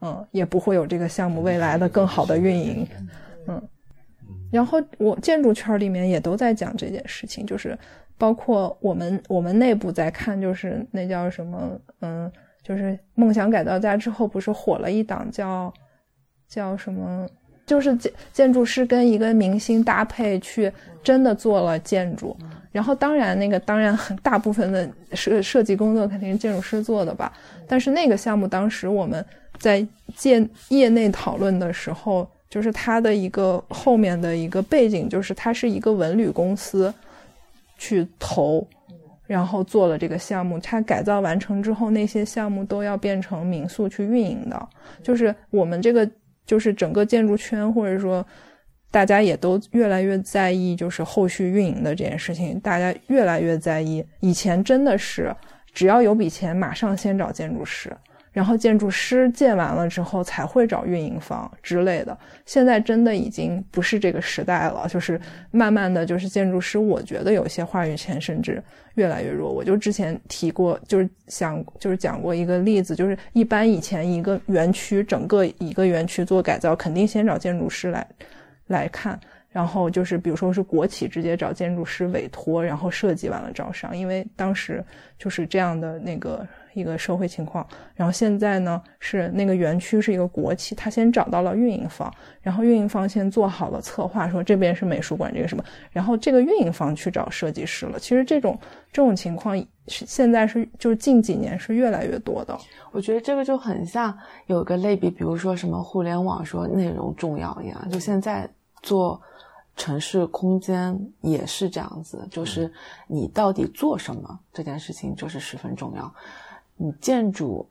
[0.00, 2.88] 嗯，也不会有这个项目未来的更好的运营，
[3.48, 3.62] 嗯，
[4.50, 7.78] 然后我建筑圈里面也都在讲这件事情，就是
[8.16, 12.32] 包括我们我们内部在看，就是那叫什么，嗯。
[12.62, 15.72] 就是梦想改造家之后，不是火了一档叫
[16.48, 17.28] 叫什么？
[17.64, 20.70] 就是建建筑师跟一个明星搭配去
[21.02, 22.36] 真的做了建筑。
[22.72, 27.32] 然后当然那个当然很大部分的设设计工作肯定是建筑师做的吧。
[27.68, 29.24] 但是那个项目当时我们
[29.58, 36.92] 在建业内讨论的时候，就是它的一个后面的一个背景，就是它是一个文旅公司
[37.78, 38.66] 去投。
[39.32, 44.68] 然后做了这个项目，它改造完成之后，那些项目都要变成民宿去运营的。
[45.02, 46.06] 就是我们这个，
[46.44, 48.24] 就是整个建筑圈，或者说
[48.90, 54.04] 大家也都越来越在意，就是后续运营的这件事情，大家越来越在意。
[54.20, 55.34] 以前真的是
[55.72, 57.90] 只要有笔钱，马上先找建筑师。
[58.32, 62.16] 然后建筑师建完了之后才会找运营方之类的。
[62.46, 68.62] 现在真的已经不是这个时代了，就是慢慢的就是建筑师，我觉得有些话语权甚至
[68.94, 69.52] 越来越弱。
[69.52, 78.06] 我就之前提过，就是想就是讲过一个例子，就是一般以前一个园区整个一个园区做改造，肯定先找建筑师来
[78.66, 84.82] 来看，然后就是比如说是国企直接找建筑师委托，然后设计完了招商，因为当时
[85.18, 86.48] 就是这样的那个。
[86.74, 97.98] 一个社会情况，然后现在呢是那个园区是一个国企，他先找到了运营方，然后运营方先做好了策划，说这边是美术馆这个什么，然后这个运营方去找设计师了。
[97.98, 98.58] 其实这种
[98.92, 99.56] 这种情况
[99.88, 102.58] 是现在是就是近几年是越来越多的。
[102.92, 108.48] 我觉得这个就很像有个类比，比如说什么互联网说内容重要一样，就现在
[108.82, 109.20] 做
[109.74, 112.70] 城市空间也是这样子，就是
[113.06, 116.14] 你到底做什么这件事情就是十分重要。
[116.82, 117.64] 你建筑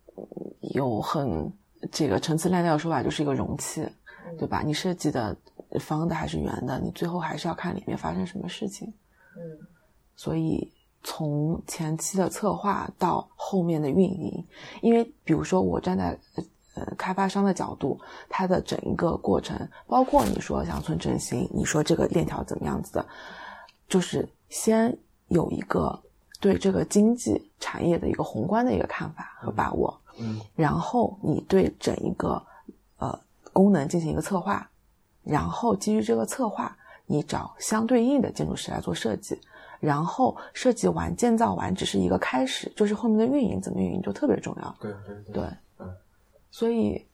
[0.74, 1.52] 有很
[1.92, 3.86] 这个陈词滥调的说法，就是一个容器，
[4.40, 4.62] 对吧？
[4.66, 5.36] 你设计的
[5.82, 8.88] 方的还是圆的，你最后还是要看里面发生什么事情。
[9.36, 9.68] 嗯，
[10.16, 10.72] 所以
[11.04, 14.48] 从前期的策划到后面的运营，
[14.82, 16.18] 因为比如说我站在
[16.76, 23.06] 呃开发商的角度，它的整一个过程，包括你说乡村振兴，你说这个链条怎么样子的，
[23.90, 24.98] 就是先
[25.28, 26.02] 有一个。
[26.42, 32.44] 对这个经济产业的一个宏观的一个看法和把握，嗯，然后你对整一个
[32.98, 33.18] 呃
[33.54, 34.68] 功能进行一个策划，
[35.24, 36.76] 然后基于这个策划，
[37.06, 39.40] 你找相对应的建筑师来做设计，
[39.80, 44.76] 然后设计完建造完只是一个开始，就是后面的运营怎么运营就特别重要。
[44.82, 45.44] 对对对，
[45.78, 45.88] 嗯，
[46.50, 47.06] 所以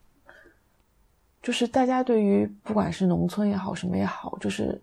[1.43, 4.81] 就是大家对于不管是农村也好，什么也好，就是。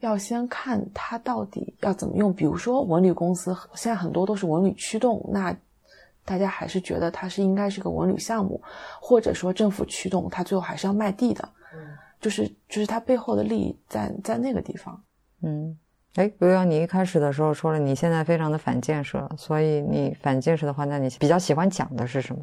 [0.00, 5.56] 要先看它到底要怎么用，比如说文旅公司现在很多都是文旅驱动，那
[6.24, 8.60] 大家还是觉得它是应该是个文旅项目，
[9.00, 15.02] 或者说政府驱动，它最后还是要卖地的，嗯，就是就是它背后的利益在在那个地方，
[15.42, 15.78] 嗯，
[16.16, 22.42] 哎，刘洋，你一开始的时候说了你现在非常的反建设，所以你反建设的话，那你比较喜欢讲的是什么？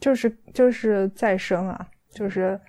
[0.00, 2.60] 就是就是再生啊，就是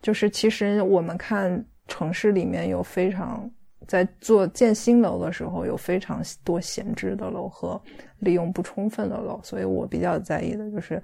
[0.00, 1.64] 就是其实我们看。
[1.88, 3.50] 城市里面有非常
[3.86, 7.80] 在做建新楼的时候有非常多闲置的楼和
[8.18, 11.02] 利用不充分的楼，所以我比较在意的就是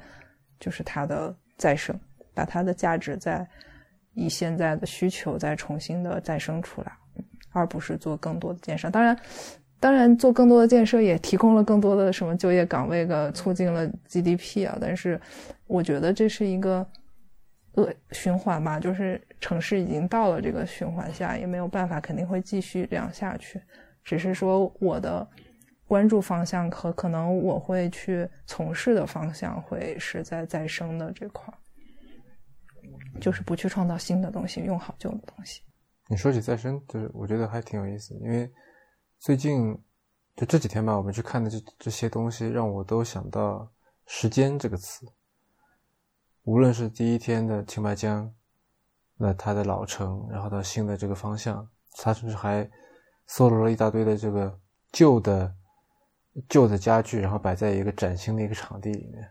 [0.61, 1.99] 就是它的再生，
[2.35, 3.47] 把它的价值在
[4.13, 6.93] 以现在的需求再重新的再生出来，
[7.51, 8.91] 而不是做更多的建设。
[8.91, 9.19] 当然，
[9.81, 14.79] 当然做更多的建设也提供了更多的什么就业岗位的，促进了 GDP 啊。
[14.81, 15.21] 但是，
[15.67, 16.87] 我觉得这是一个
[17.75, 23.61] 恶循环吧，就是城市已经到了这个循环下，也没有办法，肯定会继续这样下去。
[24.03, 25.27] 只是说我的。
[25.87, 31.53] 关注方向和可能我会去从事的方向会是在再生的这块
[33.21, 35.61] 就是不去创造新的东西，用好旧的东西。
[36.09, 38.51] 你说起再生，就是我觉得还挺有意思，因为
[39.19, 39.79] 最近
[40.35, 43.71] 就这几天吧，我们去看的这这些东西，让我都想到
[44.09, 45.07] “时间”这个词。
[46.45, 48.33] 无论是第一天的青白江，
[49.17, 52.71] 那它的老城，然后到新的这个方向，它甚至还
[53.27, 54.59] 搜罗了一大堆的这个
[54.93, 55.55] 旧的。
[56.49, 59.25] 旧的家具，然后摆在一个崭新的一个场地里面，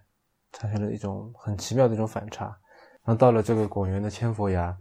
[0.54, 2.46] 产生了一种很奇妙的一种反差。
[3.04, 4.74] 然后到了这个广元的千佛崖，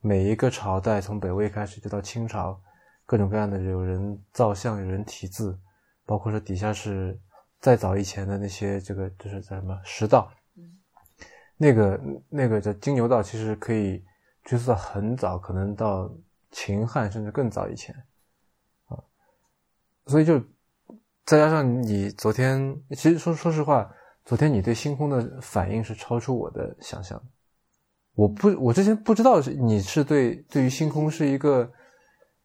[0.00, 2.58] 每一个朝代从北魏开始就到清朝，
[3.04, 5.60] 各种各样的有人造像，有人题字，
[6.06, 7.20] 包括说底下是
[7.60, 10.32] 再早以前的那些这个就是叫什么石道，
[11.60, 14.02] 那个那个叫金牛道，其实可以
[14.42, 16.10] 追溯到很早，可能到
[16.50, 17.94] 秦汉甚至更早以前
[18.86, 18.96] 啊，
[20.06, 20.42] 所以就。
[21.26, 23.88] 再加上你昨天，其实说说实话，
[24.24, 27.22] 昨天你对星空的反应是超出我的想象。
[28.14, 31.70] 我不，我之前不知道是你是对对于星空是一个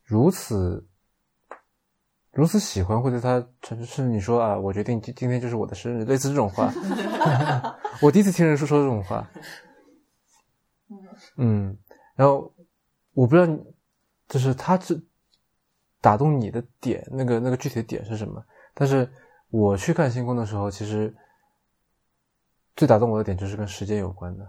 [0.03, 0.85] 如此
[2.35, 3.41] 如此喜欢，或者他
[3.85, 6.69] 是你说啊，我决定今今天就是我的生日，类似这种话。
[8.01, 9.25] 我第一次听人说说这种话。
[11.37, 11.77] 嗯，
[12.13, 12.53] 然后
[13.13, 13.63] 我不知道，
[14.27, 14.93] 就是他这
[16.01, 18.43] 打动你的点，那个那个具体的点是什么？
[18.73, 19.09] 但是
[19.49, 21.15] 我去看星空的时候，其实
[22.75, 24.45] 最打动我的点就是跟时间有关的。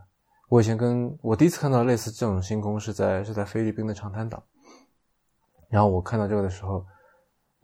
[0.49, 4.43] 我以前跟我第一次看到类似这种星空是在是在菲律宾的长滩岛，
[5.69, 6.85] 然后我看到这个的时候，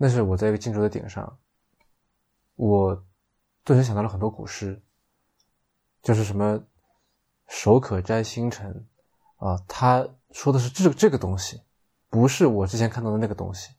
[0.03, 1.38] 那是我在一个建筑的顶上，
[2.57, 3.07] 我
[3.62, 4.83] 顿时想到了很多古诗，
[6.03, 6.61] 就是什么
[7.47, 8.85] “手可摘星辰”，
[9.38, 11.62] 啊，他说的是这这个东西，
[12.11, 13.77] 不是我之前看到的那个东西。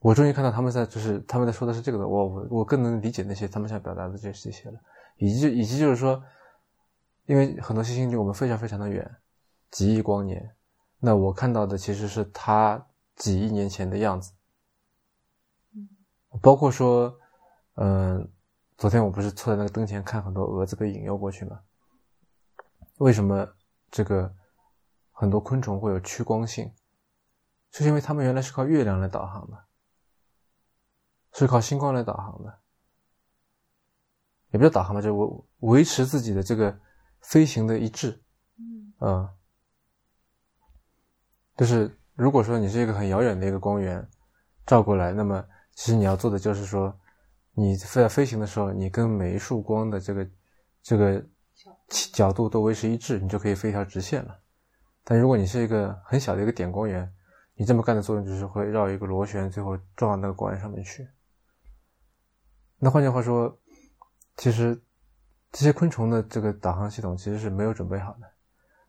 [0.00, 4.78] 我终于看到他们在，就是他们在说的是这个的，我我我更能理解那些他们想表达的这这些了，
[5.16, 6.22] 以及以及就是说，
[7.24, 9.10] 因为很多星星离我们非常非常的远，
[9.70, 10.54] 几亿光年，
[10.98, 14.32] 那我看到的其实是它几亿年前的样子，
[16.40, 17.14] 包括说，
[17.74, 18.30] 嗯，
[18.78, 21.60] 昨天我不是坐在那个灯前看很多蛾子被引诱过去吗？
[22.98, 23.46] 为什么
[23.90, 24.34] 这个
[25.10, 26.72] 很多昆虫会有趋光性？
[27.70, 29.64] 就是因为它们原来是靠月亮来导航的。
[31.34, 32.58] 是靠星光来导航的，
[34.50, 36.78] 也不叫导航吧，就维维持自己的这个
[37.22, 38.22] 飞行的一致。
[39.00, 39.26] 嗯，
[41.56, 44.06] 就是如果说你是一个很遥远的一个光源
[44.66, 45.42] 照过来，那么
[45.74, 46.94] 其实你要做的就是说，
[47.54, 50.30] 你在飞行的时候，你跟每一束光的这个
[50.82, 51.24] 这个
[52.12, 54.38] 角度都维持一致，你就可以飞一条直线了。
[55.04, 57.12] 但如果你是一个很小的一个点光源，
[57.54, 61.08] 你这么干的作用就是会绕一个螺旋，最后撞到那个光源上面去。
[62.78, 63.58] 那换句话说，
[64.36, 64.80] 其实
[65.50, 68.30] 这些昆虫的这个导航系统其实是没有准备好的。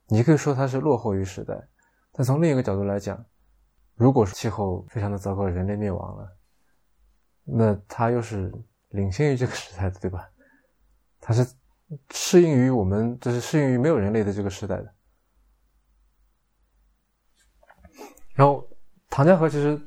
[0.07, 1.67] 你可以说它是落后于时代，
[2.11, 3.23] 但从另一个角度来讲，
[3.95, 6.37] 如果是气候非常的糟糕，人类灭亡了，
[7.43, 8.51] 那它又是
[8.89, 10.29] 领先于这个时代的，对吧？
[11.19, 11.45] 它是
[12.11, 14.93] 适应于我们，就是适应于没有人类的这个时代的。
[18.33, 18.67] 然后，
[19.09, 19.79] 唐家河其实，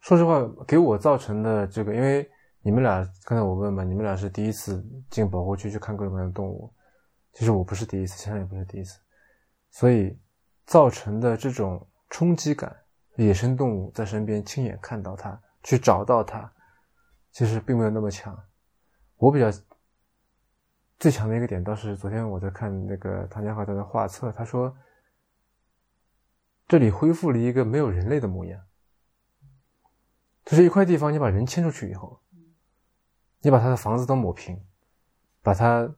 [0.00, 2.30] 说实话，给我造成的这个，因为。
[2.62, 6.74] 你们俩刚才我问嘛，你们俩是第一次进保护区去看各种各样的动物，
[7.32, 8.98] 其实我不是第一次，现在也不是第一次，
[9.70, 10.18] 所以
[10.64, 12.76] 造成的这种冲击感，
[13.18, 16.48] 野生动物在身边亲眼看到它，去找到它，
[17.32, 18.38] 其实并没有那么强。
[19.16, 19.46] 我比较
[20.96, 24.72] 最强的一个点，倒是昨天我在看那个唐家华在那画册，他说
[26.68, 28.62] 这里恢复了一个没有人类的模样，
[30.44, 32.22] 就是一块地方，你把人迁出去以后。
[33.40, 34.60] 你把他的房子都抹平，
[35.42, 35.92] 把他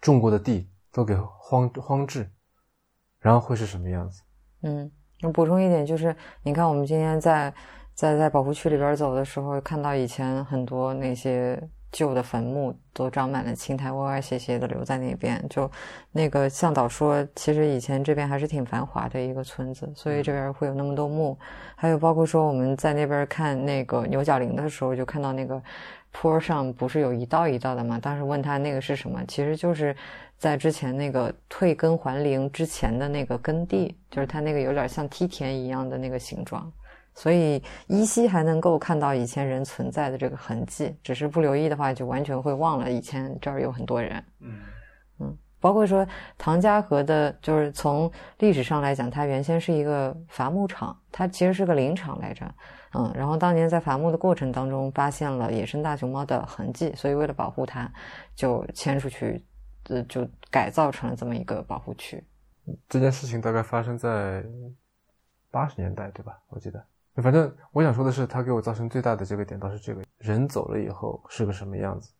[0.00, 2.30] 种过的地都给荒荒置，
[3.18, 4.22] 然后会是什么样子？
[4.62, 4.90] 嗯，
[5.22, 7.54] 我补充一点，就是你看，我们今天在
[7.94, 11.60] 在在保护区里边走的时候，看到以前很多那些
[11.92, 15.40] 旧的坟墓都长满了青苔，歪歪斜斜的留在那边。
[15.48, 15.70] 就
[16.10, 21.38] 那个向导说，其实以前这边还是挺繁华的一个村子，所以这边会有那么多墓。
[21.76, 25.62] 还有包括说我们在那边看那个牛角岭的时候，就看到那个
[26.10, 27.96] 坡上不是有一道一道的嘛？
[28.00, 29.94] 当时问他那个是什么，其实就是
[30.36, 36.72] 在之前那个退耕还林之前的那个耕地，就是它那个有点像梯田一样的那个形状。
[37.14, 44.24] 所以依稀还能够看到以前人存在的这个痕迹，只是不留意的话，就完全会忘了以前这儿有很多人。
[44.40, 44.60] 嗯
[45.20, 46.06] 嗯，包括说
[46.36, 52.44] 唐家河的，就是从历史上来讲，它原先是一个伐木场，它其实是个林场来着。
[52.96, 57.90] 嗯，然后当年在伐木的过程当中，发现了野生大熊猫的痕迹，所以为了保护它，
[58.34, 59.44] 就迁出去，
[59.88, 62.22] 呃，就改造成了这么一个保护区。
[62.88, 64.44] 这件事情大概发生在
[65.50, 66.38] 八十年代，对吧？
[66.48, 66.84] 我记得。
[67.22, 72.10] 反正我想说的是，它给我造成最大的这个点倒是这个：人走了以后是个什么样子，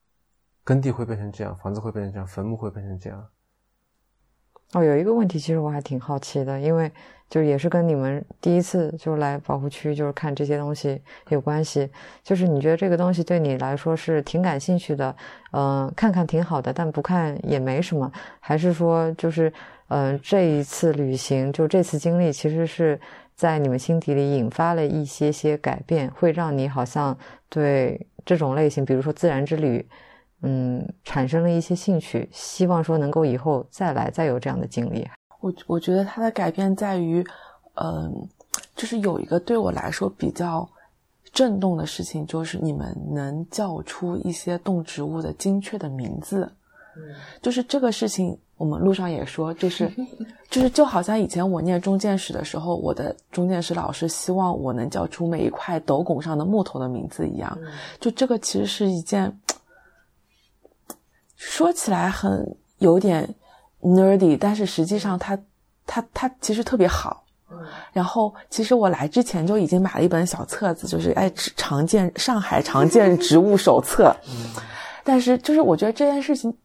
[0.63, 3.27] 耕地会变成这样，房子会变成这样，坟墓会变成这样。
[4.73, 6.91] 哦，有一个问题，其实我还挺好奇的，因为
[7.29, 11.91] 就也是跟你们第一次就来保护区就是看这些东西有关系。
[12.23, 15.15] 就是你觉得这个东西对你来说是挺感兴趣的，
[15.53, 19.53] 嗯，看看挺好的，但不看也没什么，还是说就是
[19.89, 23.01] 嗯，这一次旅行就这次经历其实是。
[23.35, 27.17] 在你们心底里引发了一些些改变，会让你好像
[27.49, 29.85] 对这种类型，比如说自然之旅，
[30.43, 35.09] 嗯，产生了一些兴趣，希望说能够以后再来，再有这样的经历。
[35.41, 37.25] 我我觉得它的改变在于，
[37.75, 38.29] 嗯，
[38.77, 40.69] 就是有一个对我来说比较
[41.33, 46.51] 震动的事情，就是你们能叫出一些动植物的精确的名字，
[47.43, 48.39] 就是这个事情。
[48.57, 49.91] 我们路上也说，就是，
[50.49, 57.59] 就是就好像以前我念中建史的时候，我的中建史老师希望我能叫出每一块斗拱上的木头的名字一样。
[58.01, 59.37] 就这个其实是一件
[61.37, 63.29] 说起来很有点
[63.83, 65.37] nerdy，但是实际上它
[65.85, 67.25] 它它其实特别好。
[67.93, 74.15] 然后其实我来之前就已经买了一本小册子，就是哎常见上海常见 植物手册。
[75.03, 76.57] 但是就是我觉得这件事情。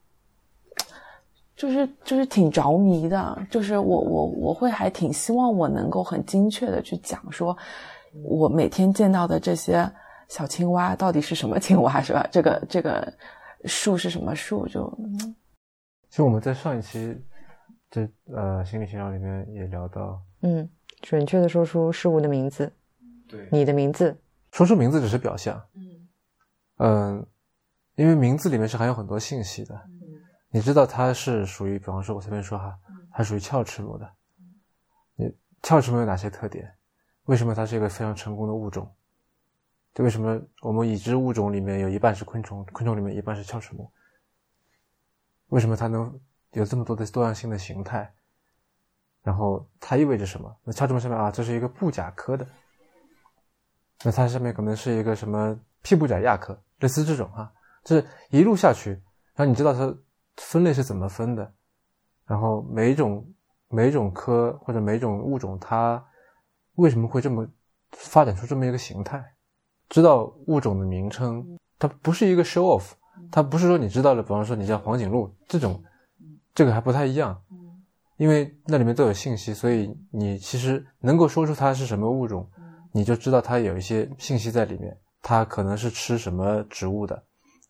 [1.60, 7.56] 就是就是挺着迷的，就是我我我会还挺希望我能够很精确的去讲说，
[8.24, 9.92] 我每天见到的这些
[10.30, 12.26] 小青蛙到底是什么青蛙是吧？
[12.32, 13.14] 这个这个
[13.66, 14.66] 树是什么树？
[14.68, 14.90] 就
[16.10, 17.14] 其实我们在上一期
[17.92, 20.70] 这呃心理学上里面也聊到，嗯，
[21.02, 22.72] 准确的说出事物的名字，
[23.28, 24.18] 对，你的名字，
[24.54, 26.08] 说出名字只是表象，嗯
[26.78, 27.28] 嗯，
[27.96, 29.78] 因为名字里面是含有很多信息的。
[30.52, 32.76] 你知道它是属于，比方说，我随便说哈，
[33.12, 34.12] 它属于鞘翅目的。
[35.16, 35.32] 你
[35.62, 36.74] 鞘翅目有哪些特点？
[37.26, 38.92] 为什么它是一个非常成功的物种？
[39.94, 43.92] 就为什么我们已知物种里面有一半是昆虫，昆虫里面一半是鞘翅目？
[45.50, 46.20] 为什么它能
[46.54, 48.12] 有这么多的多样性的形态？
[49.22, 50.58] 然后它意味着什么？
[50.64, 52.48] 那鞘翅目上面啊，这是一个布甲科的。
[54.04, 58.94] 那它上面可能是一个什么屁布甲亚科，类似这种哈，就是一路下去，
[59.36, 59.96] 然后你知道它。
[60.40, 61.54] 分类是怎么分的？
[62.26, 63.26] 然后每一种
[63.68, 66.04] 每一种科或者每种物种，它
[66.76, 67.48] 为什么会这么
[67.92, 69.24] 发展出这么一个形态？
[69.90, 72.92] 知道物种的名称，它不是一个 show off，
[73.32, 75.84] 它不是说你知道了，比方说你叫黄颈鹿这种，
[76.54, 77.42] 这个还不太一样，
[78.18, 82.48] 因为那里面都有信息，所以你其实能够说出它是什么物种，
[82.92, 87.24] 你就知道它有一些信息在里面，它可能是吃什么植物的。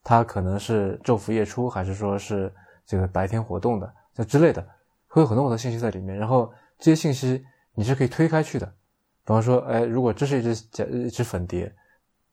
[0.10, 2.52] 它可能是昼伏夜出，还是说是
[2.84, 4.68] 这个白天活动的，这之类的，
[5.08, 6.18] 会有很多很多信息在里面。
[6.18, 7.46] 然后这些信息
[7.76, 8.66] 你是可以推开去的。
[8.66, 11.72] 比方说，哎，如果这是一只甲一只粉蝶，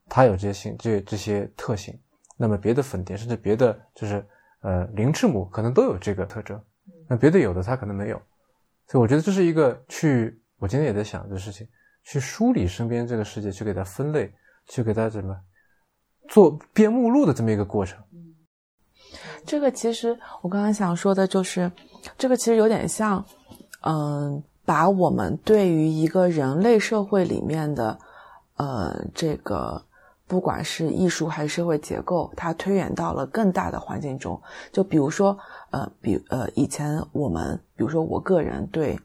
[0.09, 1.95] 它有这些性这这些特性，
[2.35, 4.25] 那么别的粉蝶甚至别的就是
[4.61, 6.59] 呃鳞翅目可能都有这个特征。
[7.07, 8.19] 那别的有的它可能没有。
[8.87, 11.67] 所以我觉得这是一个去，我今天也在想这事情，
[12.03, 14.33] 去梳理身边这个世界，去给它分类，
[14.65, 15.39] 去给它怎么。
[16.27, 17.97] 做编目录的这么一个过程，
[19.45, 21.71] 这个其实我刚刚想说的就是，
[22.17, 23.23] 这个其实有点像，
[23.81, 27.97] 嗯，把我们对于一个人类社会里面的，
[28.57, 29.81] 呃，这个
[30.27, 34.41] 不管是艺术还是社会结构，它推演到了更大的环境中。
[34.71, 35.37] 就比如说，
[35.71, 38.99] 呃，比呃，以前我们，比如说我个人对。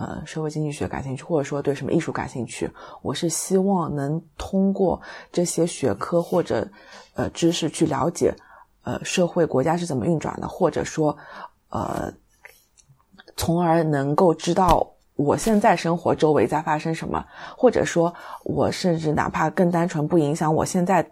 [0.00, 2.70] 呃，社会经济学感兴趣，或者说对什么艺术感兴趣，
[3.02, 4.98] 我是希望能通过
[5.30, 6.66] 这些学科或者
[7.12, 8.34] 呃知识去了解
[8.82, 11.14] 呃社会国家是怎么运转的，或者说
[11.68, 12.10] 呃，
[13.36, 17.22] 从而能够知道我现在生活周围在发生什么，
[17.54, 21.06] 或者说我甚至哪怕更单纯不影响我现在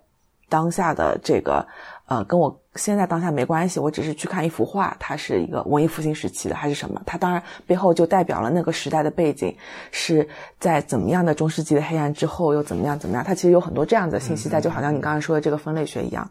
[0.49, 1.67] 当下的这个
[2.07, 7.03] 呃，跟我现在当下没关系，我只是去看一幅画，它是一个文艺复兴时期的还是什么？
[7.05, 9.55] 它当然背后就代表了那个时代的背景，
[9.91, 10.27] 是
[10.61, 13.25] 在怎么样的中世纪的黑暗之后又怎么样怎么样？
[13.25, 16.31] 它其实有很多这样子的信息在，就好像你刚才说的这个分类学一样，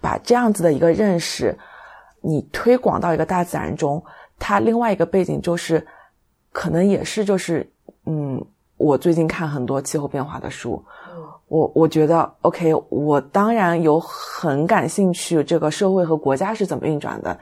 [0.00, 1.58] 把这样子的一个认识，
[2.20, 4.04] 你推广到一个大自然中，
[4.38, 5.84] 它另外一个背景就是，
[6.52, 7.68] 可能也是就是，
[8.04, 8.44] 嗯，
[8.76, 10.84] 我最近看很多气候变化的书。
[11.48, 17.38] 我我觉得 OK，我当然有很感兴趣这个社会和国家是怎么运转的，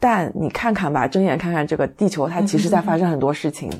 [0.00, 3.70] 但你看看吧，睁眼看看这个地球，它其实在发生很多事情，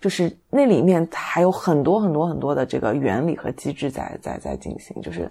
[0.00, 5.30] 就是那里面还有很多很多很多的这个原理和机制在在在进行，就是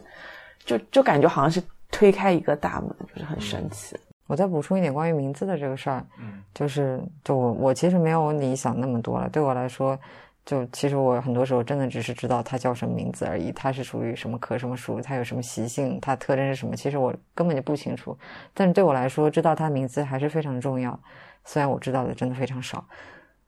[0.65, 1.61] 就就感觉好像是
[1.91, 3.97] 推开一个大门，就是很神奇。
[4.27, 9.99] 我再补充一点关于名字的这个事儿，嗯，就是就我我其实没有你想那么多了，对我来说。
[10.45, 18.17] 就其实我很多时候真的只是知道它叫什么名字而已，它是属于什么科什么属，它有什么习性，它特征是什么，其实我根本就不清楚。
[18.53, 20.99] 但是对我来说，知道它名字还是非常重要。
[21.45, 22.85] 虽然我知道的真的非常少，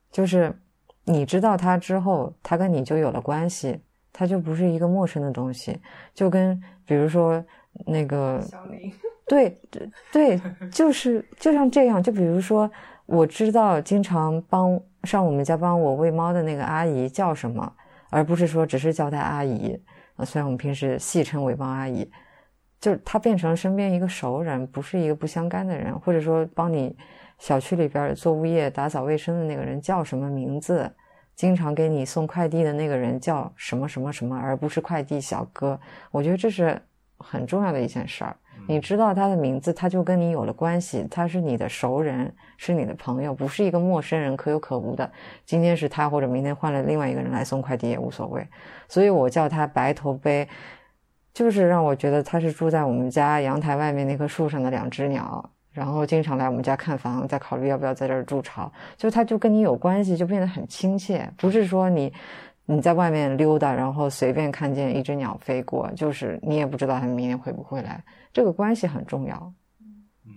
[0.10, 0.58] 就是
[1.04, 3.78] 你知道它之后，它跟你就有了关系，
[4.14, 5.78] 它就不是一个陌生的东西。
[6.14, 7.44] 就跟比如说
[7.86, 8.42] 那个，
[9.28, 10.42] 对对对，
[10.72, 12.02] 就是就像这样。
[12.02, 12.72] 就比如说，
[13.06, 14.80] 我知道经常帮。
[15.06, 17.72] 上我们家帮我喂猫的那个阿姨叫什么，
[18.10, 19.80] 而不是说只是叫她阿姨。
[20.24, 22.10] 虽然我们平时戏称为帮阿姨，
[22.80, 25.98] 就她变成身边一个熟人，不是一个不相干的人。
[26.00, 26.96] 或者说帮你
[27.38, 30.90] 小区里边做物业、打扫卫生的那个人叫什么名字？
[31.36, 35.78] 经常给你送快递的那个人叫什么什么什么，而不是快递小哥。
[36.10, 36.82] 我觉得这是
[37.18, 38.34] 很重要的一件事儿。
[38.68, 45.10] 你知道他的名字，他就跟你有了关系，他是你的熟人，是你的朋友，不是一个陌生人，可有可无的。
[45.46, 48.48] 今天是他，或者明天换了另外一个人来送快递也无所谓。
[48.88, 50.48] 所以我叫他白头杯，
[51.34, 58.72] 就是让我觉得他是住在我们家阳台外面那棵树上的两只鸟，然后经常来我们家看房，在考虑要不要在这儿筑巢。
[58.98, 62.12] 就他就跟你有关系，就变得很亲切，不是说你。
[62.68, 68.04] 你在外面溜达，然后随便看见一只鸟飞过，就是你也不知道它明天会不会来。
[68.34, 69.54] 这个关系很重要，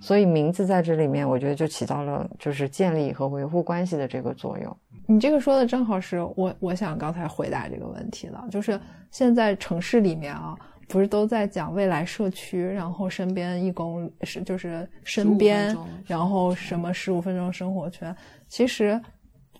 [0.02, 4.76] 所以名字在这里面，我觉得就起到了就是建立和维护关系的这个作用。
[5.06, 8.78] 你这个说的正好是我我想刚才回答这个问题了，就是
[9.10, 10.54] 现在城市里面啊，
[10.86, 15.74] 不是都在讲未来社区，然后身边一公是就是身边，
[16.04, 18.14] 然后什么十五分钟生活圈，
[18.48, 19.00] 其实。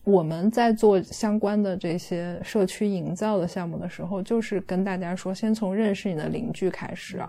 [0.09, 7.23] 我们在做相关的这些社区营造的项目的时候，就是跟大家说，先从认识你的邻居开始。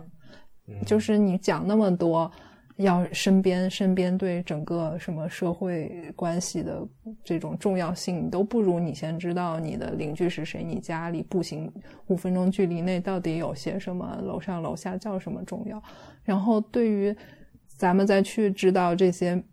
[0.85, 2.31] 就是你讲那么多，
[2.77, 6.87] 要身边身边对整个什么社会关系的
[7.21, 11.69] 这种重要性，你都不如你先知道你的邻居是谁，你家里步行
[12.07, 15.83] 五分钟距离内到底有些什么，楼上楼下叫什么重要。
[16.23, 17.13] 然后对于
[17.67, 19.43] 咱们再去知道这些。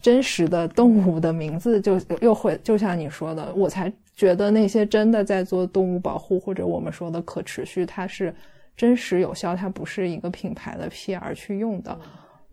[0.00, 8.34] 真实的动物的名字就又会就像你说的，我才觉得那些真的在做动物保护或者我们说的可持续，它是
[8.76, 11.98] 真实有效，它不是一个品牌的 PR 去用的，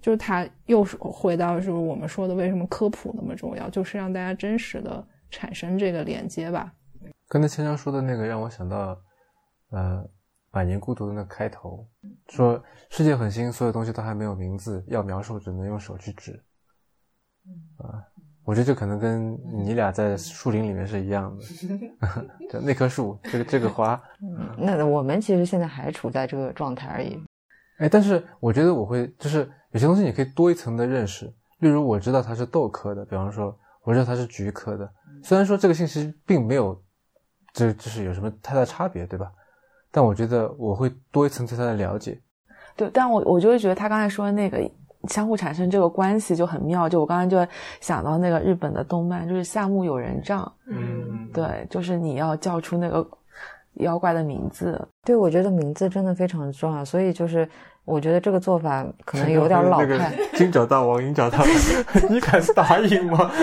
[0.02, 6.74] 就是它又回到就是我们说的为什么科普那么重要，就是让大家真实的产生这个连接吧。
[7.28, 9.00] 刚才千江说的那个让我想到，
[9.72, 10.04] 呃，
[10.52, 11.88] 《百年孤独》的那开头，
[12.30, 16.40] 说世界很新，所有东西都还没有名字，要描述只能用手去指。
[17.78, 18.04] 啊，
[18.44, 21.44] 我觉得这可能跟你俩在树林里面是一样的，
[22.52, 24.02] 就那棵树，这个这个花。
[24.58, 27.20] 那我们其实现在还处在这个状态而已。
[27.78, 31.26] 哎，但是我觉得我会，就是有些东西你可以多一层的认识。
[31.60, 34.90] 例如，我知道它是豆科的，比方说，我知道它是菊科的。
[35.24, 36.80] 虽然说这个信息并没有，
[37.52, 39.32] 这就是有什么太大差别，对吧？
[39.92, 42.22] 但我觉得我会多一层对它的了解。
[42.76, 44.70] 对，但我我就会觉得他刚才说的那个。
[45.08, 47.46] 相互产生这个关系就很妙，就我刚刚就
[47.82, 53.08] 想到那个日本的动漫，就是夏目友人帐，嗯，对，就是你要叫出那个
[53.76, 57.48] 妖怪的名字，对，我觉得名字真的非常重要，所以就是
[57.84, 60.14] 我觉得这个做法可能有点老派。
[60.34, 61.48] 金角大王，银角大王，
[62.10, 63.32] 你敢答应吗？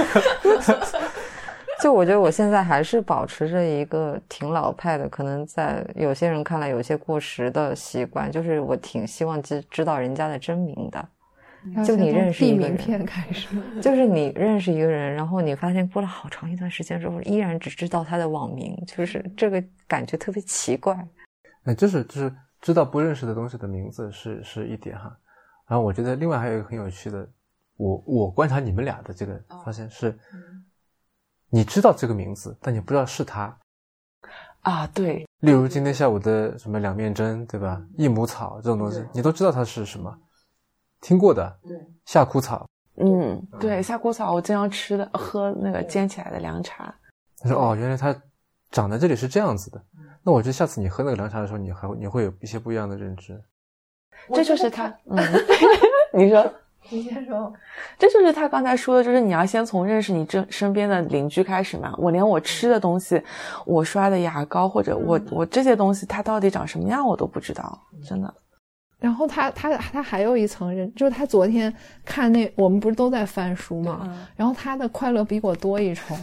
[1.80, 11.04] 就我觉得我现在还是保持着一个挺老派的，可能在有些人看来有些过时的习惯，就是我挺希望知知道人家的真名的。
[11.84, 13.48] 就你认识一个人，开始，
[13.80, 20.96] 就是你认识一个人，然后你发现过了好长一段时间之后，依然只知道他的网名，就是这个感觉特别奇怪。
[21.62, 25.16] 那就是就是知道不认识的东西的名字是是一点哈，
[25.68, 27.28] 然后我觉得另外还有一个很有趣的，
[27.76, 30.18] 我我观察你们俩的这个发现是，
[31.48, 33.56] 你知道这个名字，但你不知道是他
[34.62, 35.24] 啊，对。
[35.40, 37.80] 例如今天下午的什么两面针，对吧？
[37.96, 40.16] 益母草这种东西，你都知道它是什么。
[41.02, 41.76] 听过的，对，
[42.06, 42.66] 夏枯草。
[42.96, 46.94] 嗯，对，夏枯草我经常吃的，喝那个煎起来的凉茶。
[47.40, 48.14] 他说：“哦，原来它
[48.70, 49.82] 长在这里是这样子的。
[50.22, 53.42] 那我觉得下次你喝那个凉茶的时候，你还会你会有一些不一样的认知。
[54.32, 55.18] 这就是他，嗯，
[56.14, 56.54] 你说，
[56.90, 57.52] 你先说，
[57.98, 61.92] 这就是他刚才说的，就是你要先从认识你这身边的邻居开始嘛。
[61.98, 63.20] 我连我吃的东西，
[63.66, 68.32] 我刷的牙膏或者我我这些东西，它到底长什么样我都不知道，真的。”
[69.02, 71.74] 然后他他他还有一层人，就是他昨天
[72.04, 76.16] 看那我们不是都在翻书嘛，然后他的快乐比我多一重，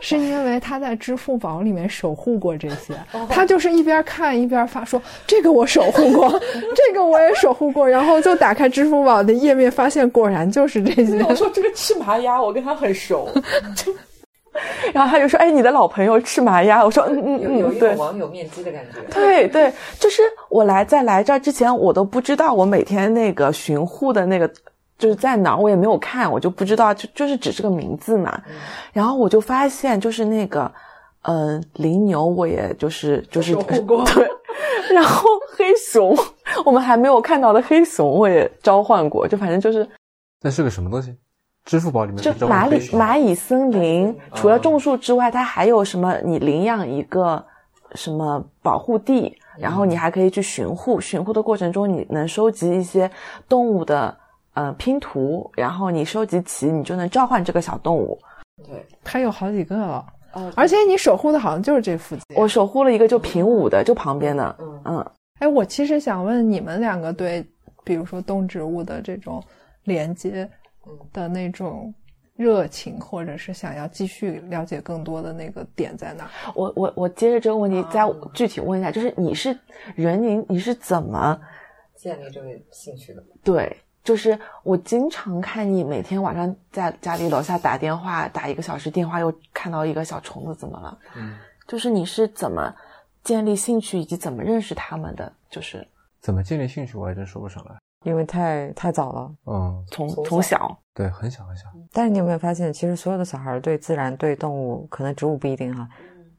[0.00, 2.94] 是因为他在支付宝里面守护过这些，
[3.28, 6.30] 他就是一边看一边发说这个我守护过，
[6.76, 11.20] 这个我也守护过，然后就打开支付宝的页面，发现果然就是这些。
[11.24, 13.28] 我说这个吃麻鸭，我跟他很熟。
[14.92, 19.00] 然后他就说：“哎，你的老朋友吃麻鸭。”我说：“嗯嗯嗯，有一种网友面基的感觉。
[19.12, 24.50] ”对对，就是我来在来这儿之前，我都不知道我每天那个巡护的那个
[24.98, 28.40] 就是在哪，我也没有看，我就不知道，就就是只是个名字嘛。
[28.92, 30.70] 然后我就发现，就是那个
[31.22, 33.84] 嗯，羚牛，我也就是就是对，
[34.94, 36.16] 然后黑熊，
[36.64, 39.86] 我们还没有看到的黑熊，我也召唤过，就反正就是。
[40.42, 41.14] 那是个什么东西？
[41.66, 46.16] 支付宝里面就蚂蚁蚂蚁森林，除了种树之外，它还有什么？
[46.24, 47.44] 你领养一个
[47.96, 51.00] 什么保护地，然后你还可以去巡护。
[51.00, 53.10] 巡护的过程中，你能收集一些
[53.48, 54.16] 动物的
[54.54, 58.16] 呃拼图，然后你收集齐，你就能召唤这个小动物。
[58.64, 60.06] 对，它有好几个了，
[60.54, 62.22] 而且你守护的好像就是这附近。
[62.36, 64.56] 我守护了一个就平武的，就旁边的。
[64.60, 65.10] 嗯嗯。
[65.40, 67.44] 哎，我其实想问你们两个对，
[67.82, 69.42] 比如说动植物的这种
[69.82, 70.48] 连接。
[71.12, 71.92] 的那种
[72.34, 76.30] 热情，或者是想要继续了解更多的那个点在哪？
[76.54, 78.02] 我我我接着这个问题再
[78.34, 79.58] 具体问一下，就是你是
[79.94, 81.40] 人，你你是怎么
[81.94, 83.24] 建立这个兴趣的？
[83.42, 83.74] 对，
[84.04, 90.98] 就是我经常看你每天晚上在家里楼下打电话，打一个小时电话，又看到一个小虫子，怎么了？
[91.16, 92.74] 嗯，就是你是怎么
[93.24, 95.32] 建立兴趣，以及怎么认识他们的？
[95.48, 95.86] 就是
[96.20, 97.76] 怎么建立兴趣，我还真说不上来。
[98.06, 101.64] 因为太太早了，嗯，从从小，对，很小很小。
[101.92, 105.88] 但是你有没有发现，其实所有的小孩对自然、对动物，可能植物不一定哈，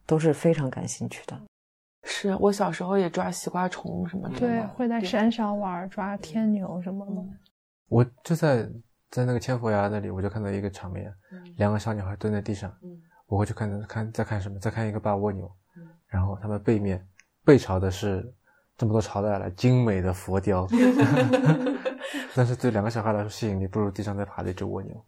[0.05, 1.37] 都是非常感兴趣的。
[2.03, 7.21] 是我小时候也抓西瓜虫什么的，对，会在山上玩抓天牛什么的。
[7.89, 8.69] 我就在
[9.11, 11.13] 在那个千佛崖那里，我就看到一个场面，
[11.57, 12.73] 两个小女孩蹲在地上，
[13.25, 15.51] 我会去看看在看什么，在看一个大蜗牛，
[16.07, 17.05] 然后他们背面
[17.43, 18.33] 背朝的是。
[18.77, 20.67] 这么多朝代来，精美的佛雕，
[22.35, 25.05] 但是对两个小孩来说，吸引力不如地上在爬的一只蜗牛。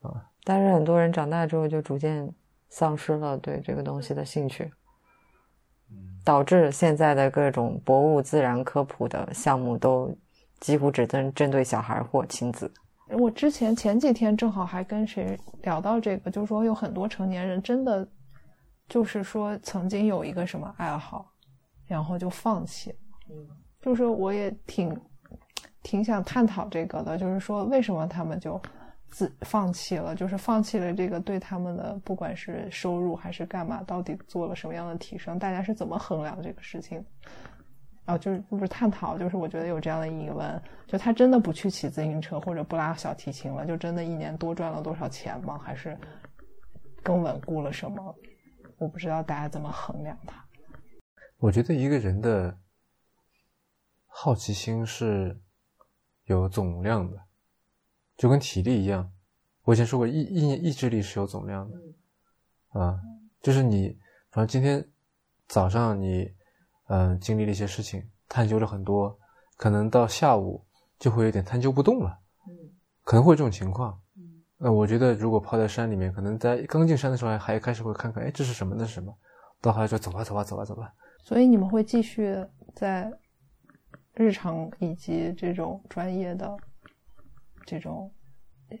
[0.00, 0.24] 啊！
[0.42, 2.30] 但是很多人长大之后就逐渐
[2.68, 4.70] 丧失了对这个东西的兴趣，
[6.24, 10.14] 导致现在的各种博物自然科普的项目都
[10.60, 12.72] 几乎只针针对小孩或亲子。
[13.10, 18.08] 我之前前几天正好还跟谁聊到这个，就是说有很多成年人真的
[18.88, 21.30] 就是说曾经有一个什么爱好。
[21.86, 22.94] 然后就放弃，
[23.30, 23.46] 嗯，
[23.80, 24.98] 就是我也挺
[25.82, 28.60] 挺想探讨这个的，就是说为什么他们就
[29.10, 35.38] 自放弃了，就是放弃了这个对他们的不管是收入还是干嘛，到底做了什么样的提升？
[35.38, 37.04] 大家是怎么衡量这个事情？
[38.06, 45.58] 啊，就是不是探讨，就是我觉得有这样的疑问，就他真的不去骑自行车或者不拉小提琴了，就真的一年多赚了多少钱吗？
[45.58, 45.96] 还是
[47.02, 48.14] 更稳固了什么？
[48.76, 50.43] 我不知道大家怎么衡量它。
[51.44, 52.58] 我觉得一个人的
[54.06, 55.38] 好奇心是
[56.24, 57.22] 有总量的，
[58.16, 59.12] 就跟体力一样。
[59.64, 62.98] 我以前说过，意意意志力是有总量的，啊，
[63.42, 63.90] 就是你，
[64.30, 64.88] 反正今天
[65.46, 66.34] 早上你，
[66.86, 69.18] 嗯，经历了一些事情，探究了很多，
[69.58, 70.64] 可能到下午
[70.98, 72.20] 就会有点探究不动了，
[73.02, 74.00] 可能会有这种情况。
[74.56, 78.74] 那我觉得，如果泡在山里面，可能在刚进山的时候还还开始会看看，哎，这是什么？
[78.78, 79.14] 那是什么？
[79.60, 80.90] 到后来就走吧，走吧，走吧，走吧。
[81.24, 82.36] 所以你们会继续
[82.74, 83.10] 在
[84.12, 86.54] 日常以及这种专业的
[87.64, 88.12] 这种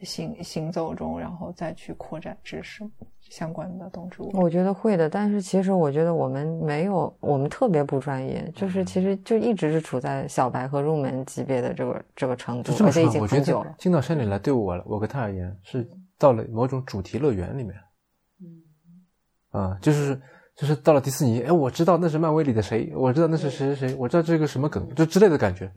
[0.02, 2.84] 行行走中，然后再去扩展知识
[3.18, 4.30] 相关的动植物。
[4.34, 13.74] 我觉得会的，但是其实我觉得我们没有，我们特别不专业，就是其实就一直是处在小白和入门级别的这个这个程度，而且已经很久了。
[13.78, 15.88] 进到山里来，对我我跟他而言是
[16.18, 17.74] 到了某种主题乐园里面。
[18.40, 20.20] 嗯，啊，就是。
[20.56, 25.70] 就是到了迪士尼，哎，我知道那是漫威里的谁，我知道那是谁谁谁，我知道这个什么梗，就之类的感觉。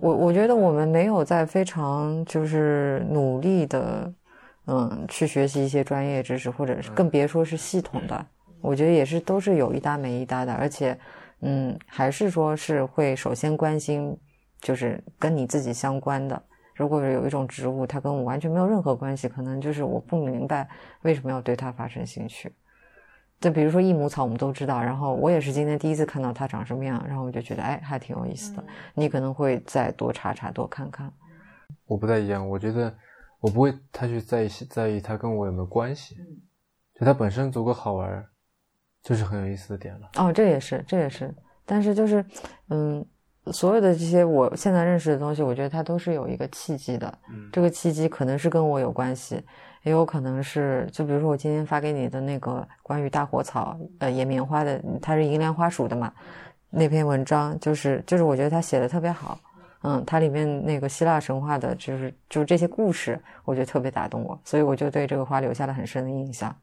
[0.00, 4.12] 我我觉得我们没有在非常就是努力的，
[4.66, 8.26] 嗯，去学习一些专业知识，或者是更别说是系统的。
[8.60, 10.98] 我觉得也是都是有一搭没一搭的，而且，
[11.40, 14.14] 嗯，还是说是会首先关心
[14.60, 16.42] 就是跟你自己相关的，
[16.74, 20.68] 如果有一种植物，它跟我完全没有任何关系，可能就是我不明白
[21.02, 22.52] 为什么要对它发生兴趣。
[23.40, 28.62] 就比如说益母草，我们都知道，然后我也是今天第一次看到它长什么样，然后我就觉得哎，还挺有意思的。
[28.94, 31.10] 你可能会再多查查，多看看。
[31.86, 32.94] 我不太一样，我觉得
[33.40, 36.16] 我不会太去在意在意它跟我有没有关系，
[36.94, 38.26] 就它本身足够好玩，
[39.02, 40.10] 就是很有意思的点了。
[40.16, 41.34] 哦，这也是，这也是，
[41.64, 42.22] 但是就是，
[42.68, 43.02] 嗯，
[43.52, 47.18] 所有的这些我现在认识的东西，我觉得它都是有一个契机的。
[47.32, 49.42] 嗯，这个契机可能是跟我有关系。
[49.82, 56.12] 也有可能是，就比如说我今天发给你的那个关于大火草，呃，野棉花的，它是银莲花属的嘛，
[56.68, 59.38] 那篇文章就是就是我觉得他写的特别好，
[59.82, 66.54] 嗯，它里面那个希腊神话的，就是就是这些故事，我觉得特别打动我，所以我就对这个花留下了很深的印象。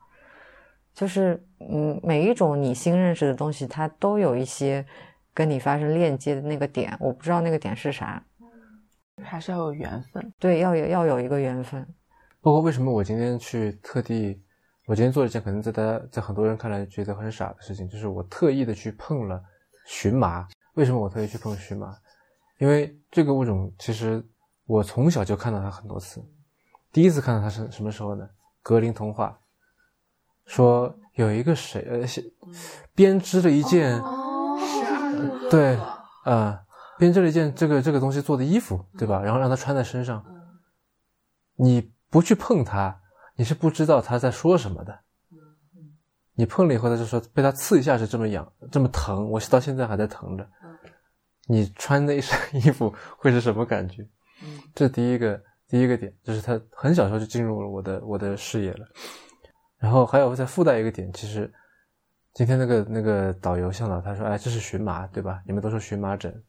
[0.94, 4.86] 就是嗯，每一种你新认识的东西，它都有一些
[5.34, 8.24] 跟你发生链接的那个点，我不知道那个点是啥，
[9.24, 11.88] 还是要有缘分，对，要有要有一个缘分。
[12.48, 14.42] 包括为什么我今天去特地，
[14.86, 19.44] 我今天做了一件可能在大家在很多人看来觉得很傻的事情，就是我特意的去碰了
[19.86, 20.48] 荨麻。
[20.76, 21.94] 为什么我特意去碰荨麻？
[22.58, 24.26] 因为这个物种其实
[24.66, 26.24] 我从小就看到它很多次。
[26.94, 28.26] 第一次看到它是什么时候呢？
[28.62, 29.38] 格林童话
[30.46, 32.08] 说有一个谁呃
[32.96, 34.02] 编织了一件，
[35.52, 35.78] 对
[36.24, 36.64] 啊，
[36.98, 39.22] 编织了一件这个这个东西做的衣服，对吧？
[39.22, 40.24] 然后让它穿在身上，
[41.58, 41.92] 你。
[42.10, 43.02] 不去碰它，
[43.36, 45.00] 你是不知道他在说什么的。
[46.34, 50.48] 你碰了以后，他就说被他刺一下是这么痒，这么疼，我到现在还在疼着。
[51.48, 54.08] 你穿那一身衣服会是什么感觉？
[54.76, 58.86] 这第一个第一个点，就是他很小时候就进入了我的我的视野了。
[59.80, 61.52] 然后还有再附带一个点，其实
[62.34, 65.42] 今天那个那个导游向导他说：“哎，这是荨麻，对吧？
[65.46, 66.44] 你们都说荨麻疹，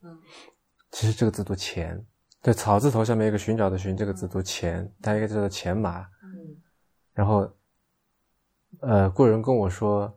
[0.91, 2.05] 其实这个字读钱。”
[2.43, 6.01] 对草字头下面一个寻找的寻这个字读钱，它应该叫做钱麻。
[6.23, 6.57] 嗯，
[7.13, 7.51] 然后，
[8.81, 10.17] 呃，过人跟我说，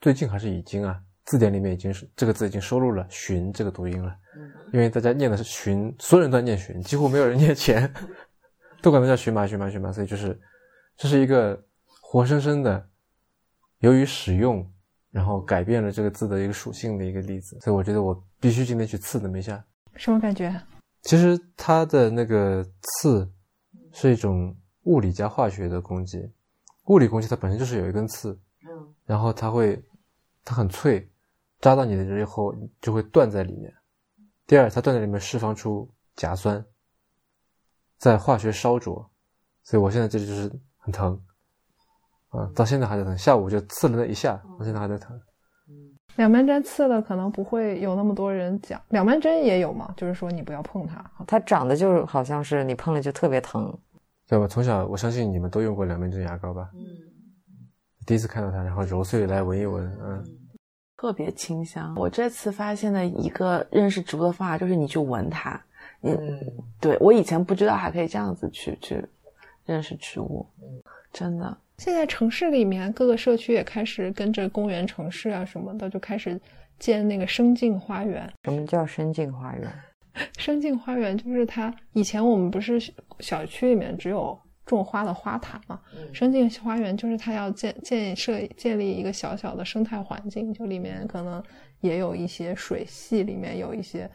[0.00, 4.16] 最近还是已经啊，字典里面已经是这个字已经收录了寻这个读音了。
[4.36, 7.92] 嗯，因为大家念的是寻，所有人都在念寻，几乎没有人念钱，
[8.80, 10.38] 都管它叫寻麻寻麻寻麻，所以就是
[10.96, 12.88] 这是一个活生生的
[13.78, 14.68] 由于使用
[15.12, 19.62] 然后改变了这个字的一个属性的一个例子，所以我觉得我必须今天去刺那么一下。
[19.94, 20.60] 什么感觉？
[21.02, 23.30] 其实它的那个刺
[23.92, 26.30] 是一种物理加化学的攻击。
[26.86, 28.32] 物理攻击它本身就是有一根刺，
[28.68, 29.80] 嗯，然后它会
[30.44, 31.08] 它很脆，
[31.60, 33.72] 扎到你的人以后就会断在里面。
[34.46, 36.64] 第二，它断在里面释放出甲酸，
[37.98, 39.08] 在化学烧灼，
[39.62, 41.20] 所以我现在这里就是很疼，
[42.30, 43.16] 啊，到现在还在疼。
[43.16, 45.20] 下午就刺了那一下，我现在还在疼。
[46.16, 48.80] 两面针刺的，可能不会有那么多人讲。
[48.90, 53.72] 两面针也有嘛，就是说你不要碰它，它长得就好像是你碰了就特别疼。
[54.28, 54.46] 对吧？
[54.46, 56.70] 从小我相信你们都用过两面针牙膏吧？
[56.74, 56.80] 嗯。
[58.06, 60.24] 第一次看到它，然后揉碎来闻一闻，嗯，
[60.96, 61.94] 特别清香。
[61.96, 65.60] 我这次发现的一个认识植物的方法就是你去闻它。
[66.00, 66.16] 嗯，
[66.80, 69.04] 对我以前不知道还可以这样子去去
[69.64, 70.44] 认识植物，
[71.12, 71.56] 真的。
[71.82, 76.40] 现在城市里面各个社区也开始跟着公园城市啊什么的，就开始
[76.78, 78.32] 建那个生境花园。
[78.44, 79.68] 什么叫生境花园？
[80.38, 82.80] 生境花园就是它以前我们不是
[83.18, 85.80] 小区里面只有种花的花坛嘛？
[86.12, 91.42] 生境花园就是它要建建设建立一个小小的生态环境，就里面可能
[91.80, 94.08] 也有一些水系，里面有一些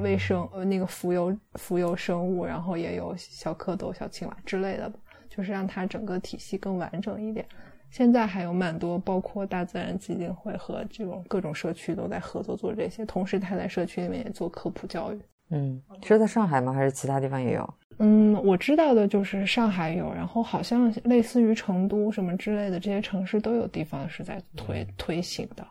[0.00, 4.92] 微生呃那个浮游浮游生物，然后也有小蝌蚪、小青蛙之类的。
[5.30, 7.46] 就是让它整个体系更完整一点。
[7.88, 13.04] 现在还有蛮多，包括大自然基金会和这种各种社区都在合作做这些。
[13.04, 15.20] 同时，他在社区里面也做科普教育。
[15.48, 16.72] 嗯，是在上海吗？
[16.72, 17.74] 还是其他地方也有？
[17.98, 25.66] 嗯，我知道的就是上海有，然后好像类似于成都什么之类的这些城市都有地方是在推推行的。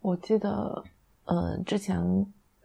[0.00, 0.82] 我记得，
[1.26, 1.98] 呃，之前，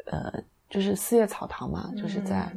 [0.05, 0.31] 呃，
[0.69, 2.49] 就是四叶草堂嘛，就是在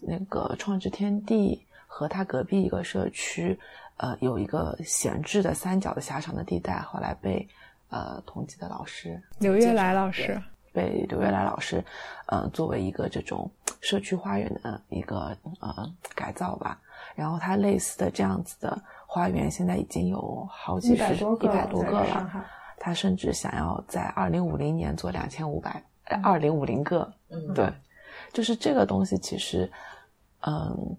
[0.00, 1.66] 那个创智天地。
[1.94, 3.60] 和他隔壁一个社区，
[3.98, 7.46] 呃，有一个闲置的三角的狭长的地带，后来被
[7.90, 11.84] 呃同级的老师刘月来老师被刘月来老师，
[12.28, 13.48] 呃，作为一个这种
[13.82, 16.80] 社区花园的一个呃改造吧。
[17.14, 22.46] 然后它类似的这样子的花园，现在已经有好几十一百多个了。
[22.78, 25.84] 他甚至想要在二零五零年做两千五百
[26.22, 27.12] 二零五零个。
[27.28, 27.70] 嗯，对，
[28.32, 29.70] 就是这个东西其实，
[30.40, 30.96] 嗯。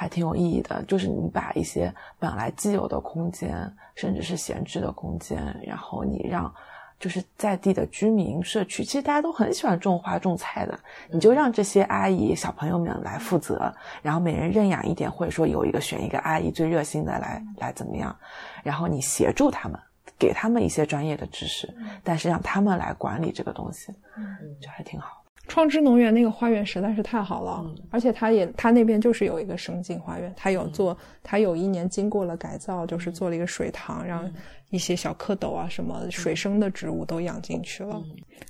[0.00, 6.50] 还挺有意义的，就是你把一些本来既有的空间，甚至是闲置的空间，然后你让
[6.98, 10.80] 就是在地的居民社区，其实大家都很喜欢种花种菜的。
[11.10, 13.70] 你就让这些阿姨小朋友们来负责，
[14.00, 18.16] 然后每人认养一点，或者说有一个选一个阿姨最热心的来来怎么样，
[18.62, 19.78] 然后你协助他们，
[20.18, 21.68] 给他们一些专业的知识，
[22.02, 24.24] 但是让他们来管理这个东西，嗯，
[24.62, 25.19] 就还挺好。
[25.50, 34.30] 创之农园那个花园实在是太好了，而且它也它那边就是有一个生境花园，它有做，它有一年经过了改造，就是做了一个水塘，让
[34.70, 38.00] 一些小蝌蚪啊什么水生的植物都养进去了。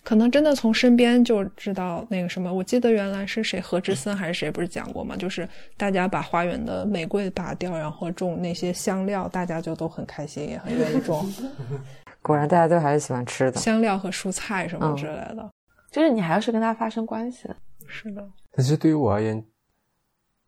[0.04, 5.16] 可能真的从身边就知道那个什么，我记得原来是谁何志森还是谁不是讲过吗？
[5.16, 5.48] 就是
[5.78, 11.26] 大家把花园的玫瑰拔掉，然后种那些香料，大家就都很开心，也很愿意种。
[12.20, 15.48] 果然大家都还是喜欢吃的香料和蔬菜什么之类的。
[15.90, 17.48] 就是你还要是跟他发生关系，
[17.86, 18.26] 是的。
[18.52, 19.44] 但是对于我而言，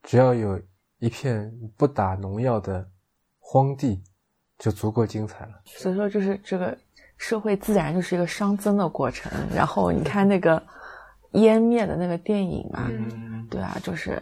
[0.03, 0.61] 只要有
[0.99, 2.89] 一片不打农药的
[3.39, 4.03] 荒地，
[4.59, 5.61] 就足够精彩了。
[5.65, 6.77] 所以说，就是这个
[7.17, 9.31] 社会自然就是一个熵增的过程。
[9.55, 10.63] 然后你看那个
[11.33, 12.89] 湮灭的那个电影嘛，
[13.51, 14.21] 对啊，就是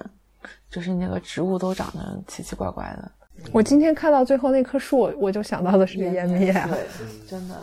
[0.71, 3.13] 就是那个植物都长得奇奇怪怪的。
[3.53, 6.87] 我今天看到最后那棵树，我就想到的是湮灭，对，
[7.27, 7.57] 真的。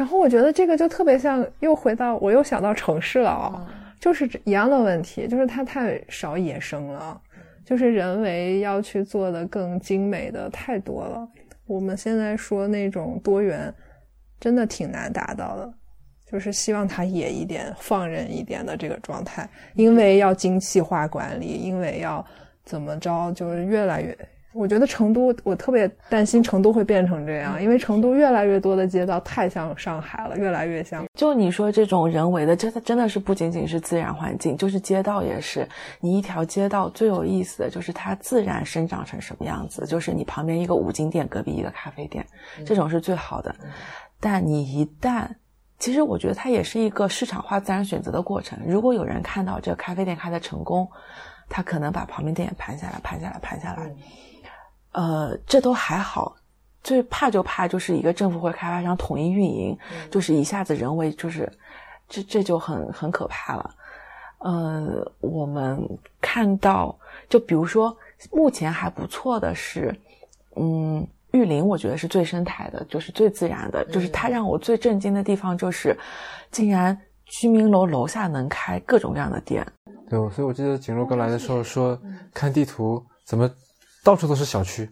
[0.00, 3.70] 然后我觉得这个就特别像，又回到我又想到城市了啊，
[4.00, 7.20] 就是一样的问题，就是它太少野生了，
[7.66, 11.28] 就是人为要去做的更精美的太多了。
[11.66, 13.70] 我们现在说那种多元，
[14.40, 15.70] 真的挺难达到的，
[16.32, 22.24] 就是希望它野一点、放任一点的这个状态，因为要精细化管理，因为要
[22.64, 24.16] 怎么着，就是越来越。
[24.52, 31.04] 我觉得成都，我特别担心成都会变成这样，因为成都越来越多的街道太像上海了，越来越像。
[31.14, 35.68] 就你说这种人为的，真的真的是不仅仅是自然环境，就是街道也是。
[36.00, 42.26] 你一条街道最有意思的就是它自然生长成什么样子，就是你旁边一个五金店，隔壁一个咖啡店，
[42.66, 43.54] 这种是最好的。
[44.18, 45.28] 但你一旦，
[45.78, 48.58] 其实我觉得它也是一个市场化自然选择的过程。
[48.66, 50.88] 如果有人看到这个咖啡店开的成功，
[51.48, 53.90] 他可能把旁边店也盘下来，盘下来，盘下来。
[54.92, 56.34] 呃，这都还好，
[56.82, 59.78] 最怕就怕就是一个政府或开发商统一运营，
[60.10, 61.50] 就是一下子人为，就是
[62.08, 63.74] 这这就很很可怕了。
[64.38, 65.80] 呃，我们
[66.20, 67.96] 看到，就比如说
[68.32, 69.94] 目前还不错的是，
[70.56, 75.96] 嗯，玉林，我觉得是最生态的，就是最自然的，就是它让我最震惊的地方就是，
[76.50, 79.64] 竟然居民楼楼下能开各种各样的店。
[80.08, 81.96] 对，所以我记得景若哥来的时候说，
[82.34, 83.48] 看地图怎么。
[84.02, 84.88] 到处都是小区，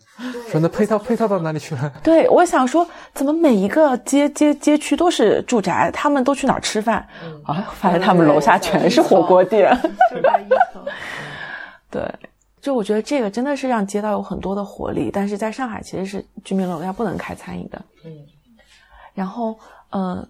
[0.50, 1.92] 说那配套配套到哪里去了？
[2.04, 5.90] 对，我想说，怎么每一个街街街区都是住宅？
[5.92, 6.96] 他们都去哪儿吃饭？
[7.44, 9.74] 啊，发现他们楼下全是火锅店。
[11.90, 12.02] 对，
[12.60, 15.10] 就我觉得这个真的是让街道有很多的活力。
[15.10, 17.82] 但是在上海，其实是居民楼下不能开餐饮的。
[18.04, 18.12] 嗯。
[19.14, 19.58] 然后，
[19.90, 20.28] 嗯，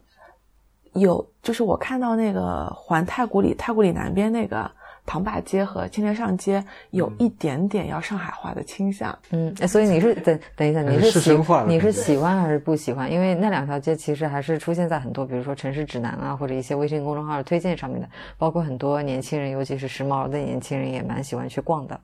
[0.92, 4.70] 有就是我看到那个环太古里，太古里南边那个。
[5.08, 11.34] 唐坝街和青年上街有一点点要上海化的倾向，嗯，所以你是等等一下，你是喜
[11.66, 13.10] 你是喜欢还是不喜欢？
[13.10, 18.06] 因为那两条街其实还是出现在很多，比如说城市指南啊，或者一些微信公众号的推荐上面的，
[18.36, 21.98] 包括很多年轻人，尤其是时髦的年轻人也蛮喜欢去逛的。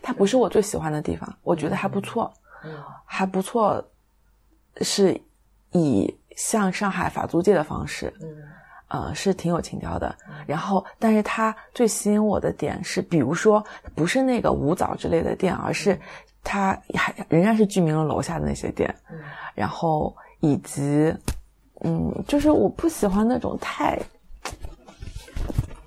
[0.00, 2.32] 它不是我最喜欢的地方，我觉得还不错，
[2.62, 2.70] 嗯，
[3.04, 3.84] 还不错，
[4.82, 5.20] 是
[5.72, 8.28] 以向上海法租界的方式，嗯。
[8.88, 10.14] 呃，是挺有情调的。
[10.46, 13.62] 然后，但是它最吸引我的点是，比如说，
[13.94, 15.98] 不是那个五枣之类的店，而是
[16.42, 18.94] 它还仍然是居民楼楼下的那些店。
[19.54, 21.14] 然后，以及，
[21.84, 23.98] 嗯，就是我不喜欢那种太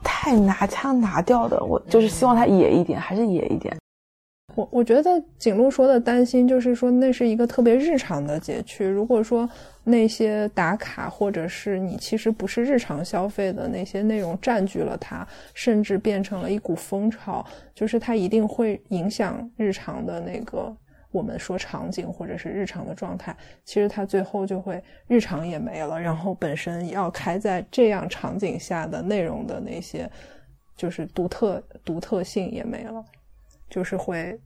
[0.03, 3.75] 太拿腔拿调的，我就是希望它野一点，还是野一点。
[4.55, 8.85] 我我觉得景路说的担心就是说，那是一个特别日常的街区。
[8.85, 9.49] 如果说
[9.83, 20.75] 那些打卡或者是你其实不是日常消费的那些内容占据了它，甚至变成了一股风潮，就是它一定会影响日常的那个
[21.11, 23.35] 我们说场景或者是日常的状态。
[23.63, 30.09] 其实它最后就会日常也没了，然后本身要开在这样场景下的内容的那些，
[30.75, 33.03] 就是独特独特性也没了。
[33.72, 34.38] 就是会，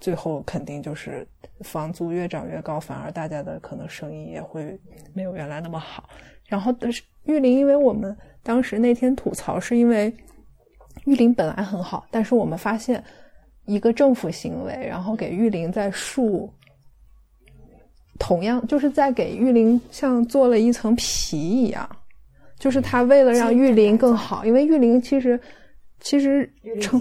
[0.00, 1.24] 最后肯定就是
[1.60, 4.76] 房租越涨越高，反而大家的可能生意也会
[5.14, 6.08] 没有原来那么好。
[6.48, 10.12] 然后，但是玉林，因为我们当时那天吐槽，是因为
[11.04, 13.02] 玉林本来很好，但是我们发现
[13.66, 16.52] 一个政府行为，然后给玉林在树，
[18.18, 21.88] 同样就是在给玉林像做了一层皮一样，
[22.58, 25.40] 就是他为了让玉林更好，因为玉林其实。
[26.00, 27.00] 其实成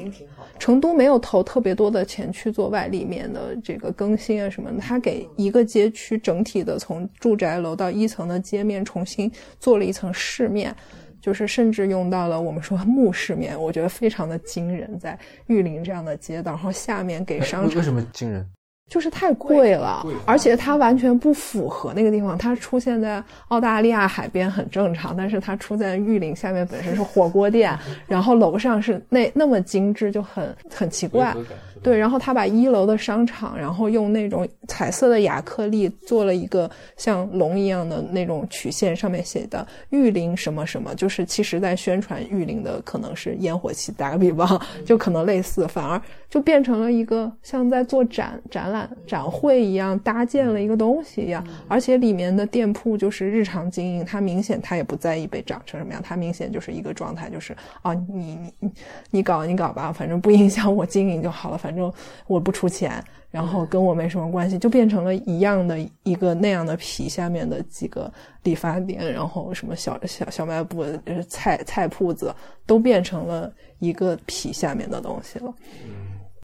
[0.59, 10.75] 成都没有投特别多的钱去做外立面的这个更新啊什么的，他给一个街区整体的从住宅楼到一层的街面重新做了一层饰面，
[11.21, 18.45] 就是甚至用到了我们说木饰面，我觉得非常的惊人，在玉林这样的街道，然后下面给商场为什么惊人？
[18.89, 22.35] 就是太贵了，而且它完全不符合那个地方。
[22.37, 27.77] 它出现在澳大利亚海边很正常，但是它出在玉林下面本身是火锅店，
[28.07, 31.33] 然后楼上是那那么精致，就很很奇怪。
[31.81, 43.93] 对，然后他把一楼的商场，然后用那种彩色的亚克力做了一个像龙一样的那种曲线，上面写的玉林什么什么，就是其实在宣传玉林的可能是烟火气。
[43.93, 45.99] 打个比方， 就可能类似，反而
[46.29, 51.41] 就变成了一个像在做展展览展会一样，搭建了一个东西一样。
[51.69, 58.69] 而且里面的店铺就是日常经营，他明显他也不在意被长成什么样，他明显就是一个状态，就是啊，你你
[59.11, 61.68] 你搞你搞吧，反正不影响我经营就好了，反。
[61.69, 61.93] 反正
[62.25, 62.91] 我不出钱，
[63.29, 68.11] 然后跟我没什么关系，就变成了一样的一个那样的皮下面的几个
[68.41, 70.83] 理发店，然后什么小小小卖部、
[71.27, 72.33] 菜菜铺子
[72.65, 75.53] 都变成了一个皮下面的东西了。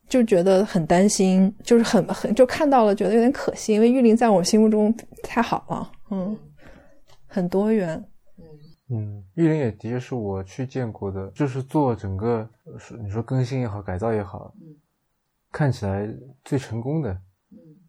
[0.08, 6.38] 就觉得很担心，就是很很就看到了，觉得有点可惜，因为玉林在我心目中太好了，嗯，
[7.26, 8.06] 很多元。
[8.92, 12.48] 嗯，玉林也的确是我去见过的，就是做整个
[12.78, 14.54] 是你说更新也好，改造也好。
[15.56, 16.06] 看起来
[16.44, 17.18] 最成功的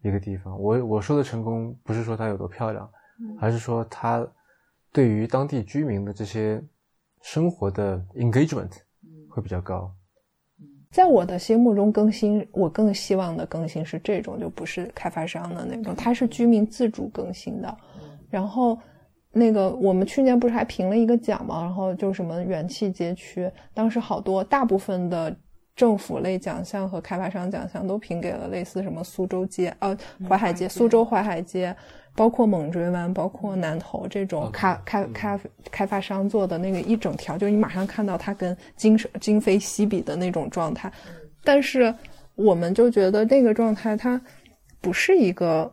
[0.01, 2.89] 一个地方，我我说的成功不是说它有多漂亮，
[3.41, 4.25] 而是说它
[4.89, 6.63] 对于当地居民的这些
[7.21, 8.71] 生活的 engagement
[9.29, 9.93] 会比较高。
[10.91, 17.77] 在我的心目中，更新我更希望的更新是这种，就不是开发商的那种，它是居民自主更新的。
[18.29, 18.79] 然后
[19.29, 21.63] 那个我们去年不是还评了一个奖嘛？
[21.63, 25.37] 然后就什么元气街区，当时好多大部分的。
[25.77, 29.95] 政府类奖项和开发商奖项都评给了类似什么苏州街、呃
[30.27, 31.73] 淮海街、苏州淮海街，
[32.15, 35.39] 包括猛追湾、包括南头这种开开开
[35.71, 40.91] 开发商做的那个一整条，就是你马上看到它跟今今非昔比的那种状态。
[41.43, 41.93] 但是
[42.35, 44.19] 我们就觉得那个状态它
[44.81, 45.71] 不是一个。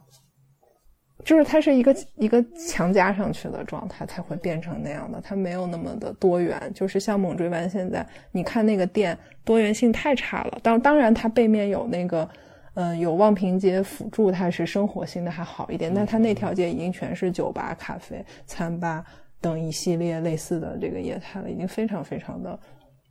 [1.24, 5.20] 就是它是一个一个强加上去的状态，才会变成那样的。
[5.22, 6.70] 它没有那么的多元。
[6.74, 10.58] 就是像猛追湾现在，你看那个店多元性太差了。
[10.62, 12.28] 当当然，它背面有那个，
[12.74, 15.92] 嗯，有望平街辅助，它是生活性的还好一点。
[15.94, 19.02] 但它那条街已经全是酒吧、咖啡、餐吧
[19.40, 22.58] 等一系列类似的这个业态了，已经非常非常的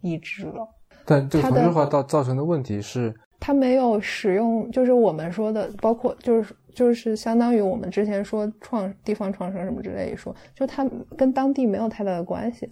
[0.02, 0.68] 一致了。
[1.04, 6.56] 但这个同质化造造成的问题是，它没有使用，就是我们说的，包括就是。
[6.74, 12.70] 就是相当于我们之前说创地方创生什么之类一说，就它跟当地没有太大的关系，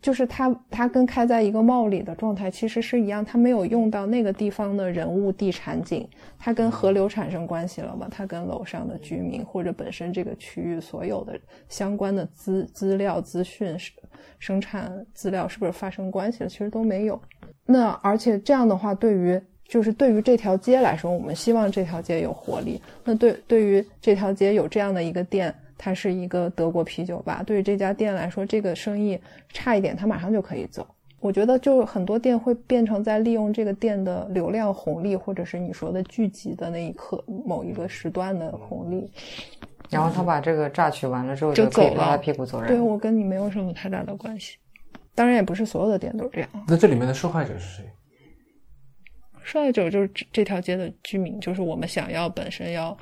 [0.00, 8.06] 就是它它跟开在一个帽里的状态其实是一样，它没有用到那个地方的人物地产景，它跟河流产生关系了吗？
[8.10, 11.38] 它跟楼上的居民或者本身这个区域所有的
[11.68, 13.92] 相关的资资料资讯是
[14.38, 16.48] 生产资料是不是发生关系了？
[16.48, 17.20] 其实都没有。
[17.66, 22.80] 那而且这样的话，对于就是对于这条街来说，我们希望这条街有活力。
[23.04, 27.42] 那对对于这条街有这样的一个店，它是一个德国啤酒吧。
[27.46, 30.86] 对于这家店来说，这个生意差一点，它马上就可以走。
[31.18, 39.10] 我觉得，就很多店会变成在利用这个店的流量红利，或者是你说的聚集的那一刻某一个时段的红利。
[39.90, 42.68] 然后他把这个榨取完了之后，就走了，屁股走人。
[42.68, 44.58] 对我跟你没有什么太大的关系。
[45.14, 46.48] 当然，也不是所有的店都这样。
[46.68, 47.84] 那这里面的受害者是谁？
[49.46, 52.98] 受害者就是这条街的居民，就是我们想要本身要，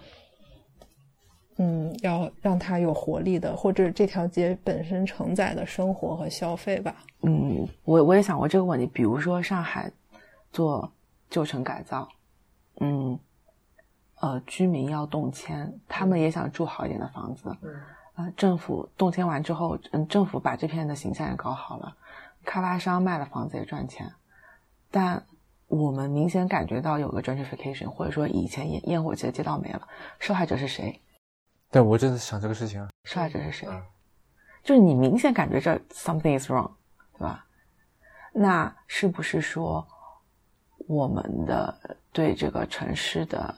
[1.56, 6.94] 嗯，要让它有活力的，或者这条街本身承载的生活和消费吧。
[7.22, 8.86] 嗯，我我也想过这个问题。
[8.86, 9.90] 比如说上海
[10.52, 10.92] 做
[11.30, 12.06] 旧城改造，
[12.78, 13.18] 嗯，
[14.20, 17.56] 呃，居民要动迁，他们也想住好一点的房子。
[17.62, 17.74] 嗯，
[18.16, 21.96] 啊，政府动迁完之后，嗯，政府把这片的形象也搞好了，
[22.44, 24.12] 开发商卖了房子也赚钱，
[24.90, 25.24] 但。
[25.68, 29.88] 我们明显感觉到有个 gentrification，或者说以前烟烟火气的街道没了，
[30.18, 31.00] 受害者是谁？
[31.70, 32.88] 但我正在想这个事情啊。
[33.04, 33.68] 受害者是谁？
[34.62, 36.70] 就是你明显感觉这 something is wrong，
[37.14, 37.44] 对吧？
[38.32, 39.86] 那是不是说
[40.86, 43.54] 我们的对这个城市的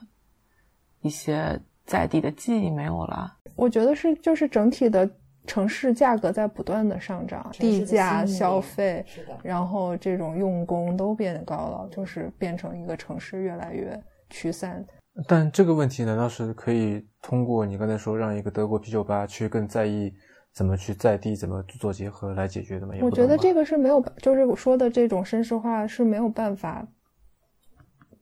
[1.00, 3.36] 一些在地的记忆没有了？
[3.54, 5.08] 我觉得是，就是整体的。
[5.46, 9.04] 城市价格在不断的上涨，地价、消费，
[9.42, 14.84] 然后这种用工都变高了，就是变成一个城市越来越驱散。
[15.26, 20.12] 但这个问题难道是可以通过你刚才说让一个德国啤酒吧去更在意
[20.52, 22.94] 怎么去在地怎么做结合来解决的吗？
[23.00, 26.86] 我觉得这个是没有，就是我说的这种绅士化是没有办法，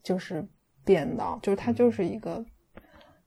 [0.03, 0.47] 就是
[0.85, 2.45] 变的，就是它就是一个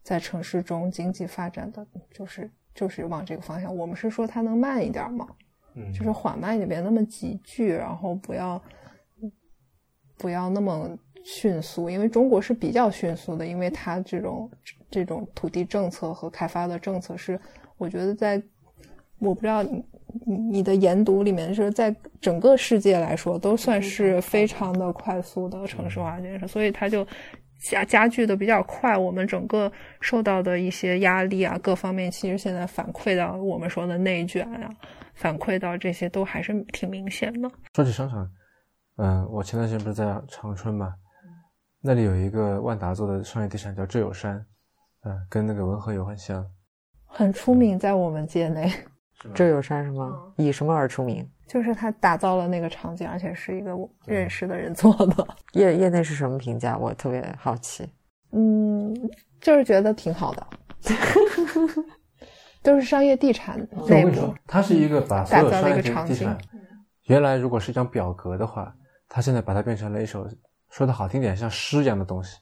[0.02, 3.75] 在城市中经济发展的，就是就是往这个方向。
[3.75, 5.28] 我们是说它能慢一点嘛，
[5.75, 8.61] 嗯，就是缓慢一点，别那么急剧，然后不要
[10.17, 14.49] 不要那么迅速，因为中国是比较迅速的，因为它这种
[14.89, 17.38] 这种土地政策和开发的政策是，
[17.78, 18.41] 我觉得在。
[19.19, 19.84] 我不知道你
[20.51, 21.89] 你的研读里面就是在
[22.21, 27.03] 整个世界来说都算是非常的快速的城市化建设，所以它就
[27.60, 28.97] 加加剧的比较快。
[28.97, 34.70] 我们整个受到的一些压力啊，各方面其实现在反馈到我们说的内卷啊，
[35.14, 37.49] 反馈到这些都还是挺明显的。
[37.74, 38.30] 说起商场，
[38.97, 40.93] 嗯，我前段时间不是在长春嘛，
[41.82, 44.45] 那里有一个万达做的商业地产叫浙友山，
[45.03, 46.45] 嗯，跟那个文和友很像，
[47.05, 48.72] 很出名在我们界内。
[49.34, 50.12] 浙友山是吗？
[50.38, 51.28] 以什么而出名？
[51.48, 53.72] 就是他打造了那个场景，而且是一个
[54.06, 55.28] 认识的人做的。
[55.54, 56.78] 业业内是什么评价？
[56.78, 57.88] 我特别好奇。
[58.32, 58.93] 嗯，
[59.39, 60.48] 就是觉得挺好的。
[62.62, 64.36] 都是商业地产内部。
[64.45, 66.38] 它是一个把所有商业地产，
[67.04, 68.76] 原来如果是一张表格的话，
[69.08, 70.28] 他现在把它变成了一首
[70.70, 72.38] 说的好听点像诗一样的东西，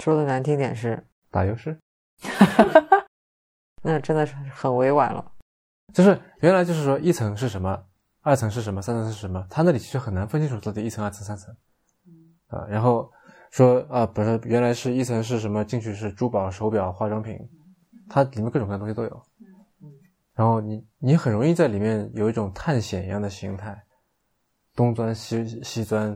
[0.00, 1.78] 说的难听点是打油诗。
[3.82, 5.32] 那真的是很委婉了。
[5.94, 7.82] 就是原来就是说一层是什么，
[8.22, 11.52] 二层是什么，三层是什么，他那里其实很难分清楚到底一层、二层、三层，
[12.46, 13.10] 啊，然后
[13.50, 17.36] 说啊，不是原来是一层是什么，进去是珠宝、手表、化妆品，
[18.08, 19.22] 它里面各种各样东西都有，
[20.34, 23.76] 然后你你很容易在里面有一种探险一样的形态，
[24.76, 26.08] 东钻西西钻，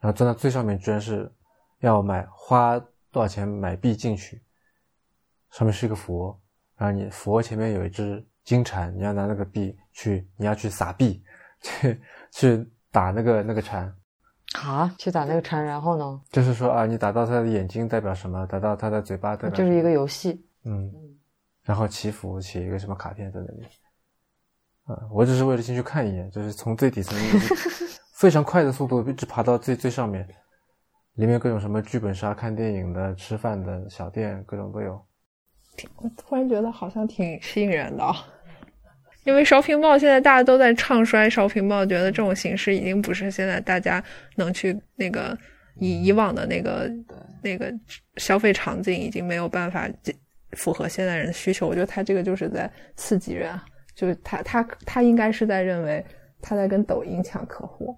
[0.00, 1.32] 然后钻到最上面居然是
[1.78, 2.80] 要买花
[3.12, 4.42] 多少钱买币进去，
[5.52, 6.36] 上面是一个佛，
[6.76, 8.26] 然后你佛前面有一只。
[8.44, 11.22] 金蝉，你要拿那个币去，你要去撒币，
[11.60, 12.00] 去
[12.32, 13.92] 去打那个那个蝉，
[14.54, 16.20] 啊，去打那个蝉，然后呢？
[16.30, 18.46] 就是说啊，你打到他的眼睛代表什么？
[18.46, 19.50] 打到他的嘴巴代表？
[19.50, 20.44] 就是一个游戏。
[20.64, 20.92] 嗯，
[21.62, 23.66] 然后祈福，写一个什么卡片在那里。
[24.84, 27.16] 啊，我只是为了进去看一眼，就是从最底层
[28.16, 30.26] 非常快的速度一直爬到最最上面，
[31.14, 35.04] 里面各种什么剧本杀、看电影的、吃饭的小店，各种都有。
[35.96, 38.04] 我突然觉得好像挺吸引人的。
[39.24, 44.02] 因为烧屏报现在大家都在唱衰烧屏报，觉得这种形式已经不是现在大家
[44.36, 45.36] 能去那个
[45.80, 46.90] 以以往的那个
[47.42, 47.72] 那个
[48.16, 49.88] 消费场景已经没有办法
[50.52, 51.66] 符合现代人的需求。
[51.66, 53.52] 我觉得他这个就是在刺激人，
[53.94, 56.02] 就是他他他应该是在认为
[56.40, 57.94] 他在跟抖音抢客户。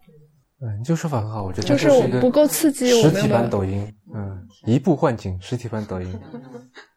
[0.62, 2.90] 嗯，你这个说法很好，我觉得就是我不够刺激。
[3.00, 6.20] 实体版抖音，嗯，一步换景，实体版抖音。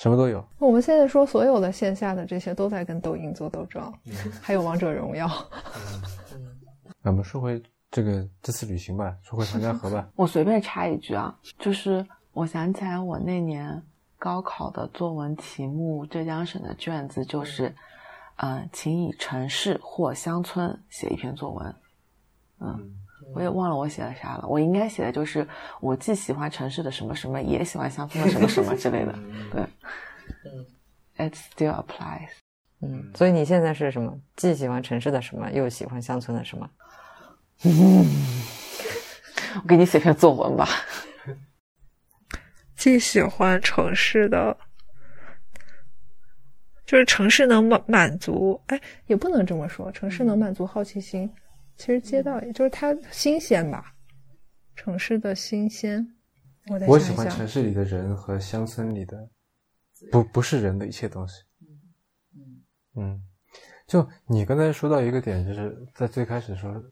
[0.00, 0.42] 什么都有。
[0.58, 3.92] 我们现在说所有的线下的这些都在跟抖音做斗争，
[4.40, 5.28] 还有王者荣耀。
[7.02, 10.08] 那我们说回这个这次旅行吧，说回长江河吧。
[10.16, 13.82] 我随便插一句啊，就是我想起来我那年
[14.18, 17.74] 高考的作文题目，浙江省的卷子就是，
[18.36, 21.74] 嗯，请以城市或乡村写一篇作文。
[22.60, 22.96] 嗯。
[23.34, 25.46] 我也忘了我写了啥了，我应该写的就是
[25.80, 29.12] 我既喜欢城市的什么什么，也喜欢乡村的什么什么之类的。
[29.52, 29.62] 对，
[30.44, 30.66] 嗯
[31.16, 32.28] ，it still applies。
[32.82, 34.18] 嗯，所以你现在是什么？
[34.36, 36.70] 既喜欢城市的什么，又喜欢乡村的什么？
[39.62, 40.66] 我给你写篇作文吧。
[42.76, 44.56] 既喜欢城市的，
[46.86, 51.30] 就是城市能满满足，哎，也不能这么说，城市能满足好奇心。
[51.80, 53.94] 其实街道也就是它新鲜吧，
[54.76, 56.06] 城市的新鲜。
[56.66, 59.26] 我我喜欢城市里的人和乡村里的
[60.12, 61.42] 不不是人的一切东西。
[62.34, 62.62] 嗯
[62.96, 63.22] 嗯，
[63.86, 66.84] 就你刚才说到一个点，就是在最开始说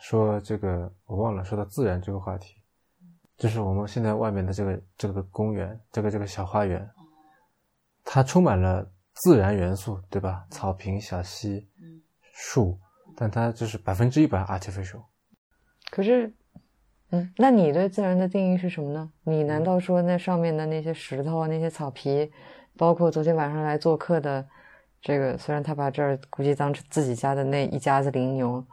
[0.00, 2.56] 说这个我忘了说到自然这个话题，
[3.36, 6.84] 就是我们现在外面的这个这个公园，这个这个小花园，
[8.02, 10.44] 它充满了自然元素，对吧？
[10.50, 11.70] 草坪、小溪、
[12.32, 12.76] 树。
[13.16, 15.02] 但它就是百分之一百 artificial。
[15.90, 16.32] 可是，
[17.10, 19.10] 嗯，那你对自然的定义是什么呢？
[19.24, 22.30] 你难道说那上面的那些石头、那些草皮，
[22.76, 24.46] 包括昨天晚上来做客的
[25.00, 28.64] 这个，虽然他把这儿估计当成自己家的那一家子羚牛，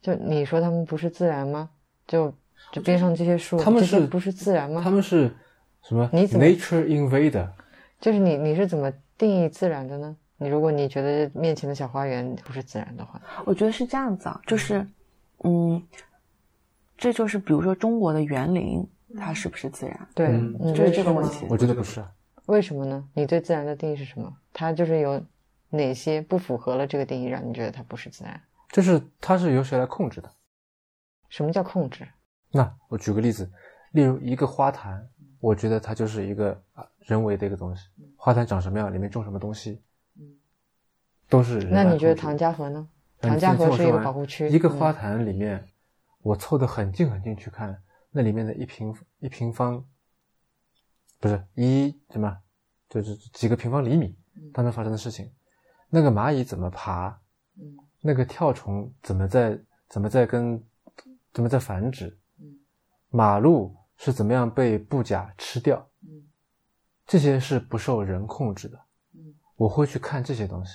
[0.00, 1.70] 就你说他们不是自然吗？
[2.06, 2.32] 就
[2.70, 4.80] 就边上这些树，他们是不是自然吗？
[4.82, 5.34] 他们是
[5.82, 6.08] 什么？
[6.12, 7.48] 你怎么 nature invader？
[8.00, 10.16] 就是你你是怎么定义自然的呢？
[10.42, 14.86] 你如果你觉得面前的小花园不是自然的话，我觉得是这样子啊，就是，
[15.44, 15.82] 嗯，
[16.96, 18.86] 这就是比如说中国的园林，
[19.16, 20.08] 它是不是自然？
[20.14, 20.28] 对，
[20.74, 21.46] 就是这个问题。
[21.48, 22.04] 我觉得不是。
[22.46, 23.08] 为什么呢？
[23.14, 24.36] 你对自然的定义是什么？
[24.52, 25.24] 它就是有
[25.70, 28.40] 哪些不符合了这个定义，让你觉得它不是自然？
[28.70, 30.30] 就是它是由谁来控制的？
[31.28, 32.06] 什么叫控制？
[32.50, 33.50] 那我举个例子，
[33.92, 35.08] 例如一个花坛，
[35.40, 37.82] 我觉得它就是一个啊人为的一个东西。
[38.16, 39.80] 花坛长什么样，里面种什么东西，
[41.32, 41.58] 都是。
[41.70, 42.86] 那你觉得唐家河呢？
[43.18, 44.46] 唐家河是一个保护区。
[44.50, 45.66] 一个花坛里面，
[46.20, 49.82] 我凑得很近很近去看，那里面的一平一平方，
[51.18, 52.36] 不是一什么，
[52.90, 54.14] 就是几个平方厘米
[54.52, 55.32] 当中发生的事情。
[55.88, 57.08] 那个蚂蚁怎么爬？
[57.56, 60.62] 嗯那个跳虫怎么在怎么在跟？
[61.32, 62.14] 怎么在繁殖？
[63.08, 65.88] 马路是怎么样被布甲吃掉？
[67.06, 68.78] 这些是不受人控制的。
[69.56, 70.72] 我会去看这些东西。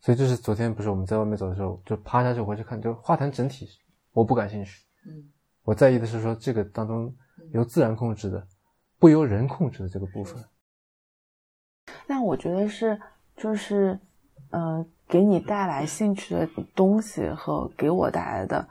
[0.00, 3.68] 所以就是昨天不是我们在外面走的时候，就趴下去回去看，就花坛整体
[4.12, 4.82] 我不感兴趣。
[5.64, 7.14] 我在意的是说这个当中
[7.52, 8.46] 由自然控制的，
[8.98, 10.42] 不由人控制的这个部分。
[12.06, 13.00] 那我觉得是
[13.36, 13.98] 就是，
[14.50, 14.86] 呃。
[15.10, 18.68] 给你带来兴趣的东西和给我带来的，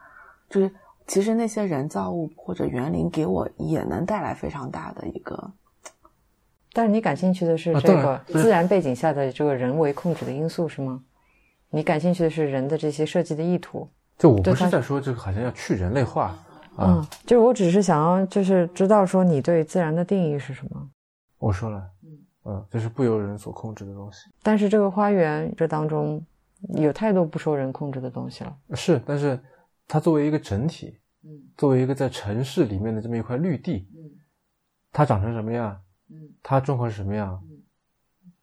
[0.47, 0.71] 就是
[1.07, 5.51] 其实那些人造物或者园林给我也能带来非常大的一个。
[6.73, 11.03] 但是你感兴趣的是这个自然背景下的这个人为控制的因素是吗？
[11.69, 13.87] 你感兴趣的是人的这些设计的意图？
[14.17, 16.37] 就我不是在说这个好像要去人类化
[16.77, 20.89] 嗯，就我只是想要就是知道说你对自然的定义是什么？
[21.39, 21.83] 我说了。
[22.49, 24.29] 嗯，就是不由人所控制的东西。
[24.41, 26.25] 但是这个花园这当中
[26.75, 28.55] 有太多不受人控制的东西了。
[28.73, 29.37] 是，但是
[29.85, 34.11] 它作为一个整体，嗯，作为一个在城市里面的这么一块绿地，嗯，
[34.93, 35.77] 它长成什么样，
[36.09, 37.37] 嗯，它状况是什么样？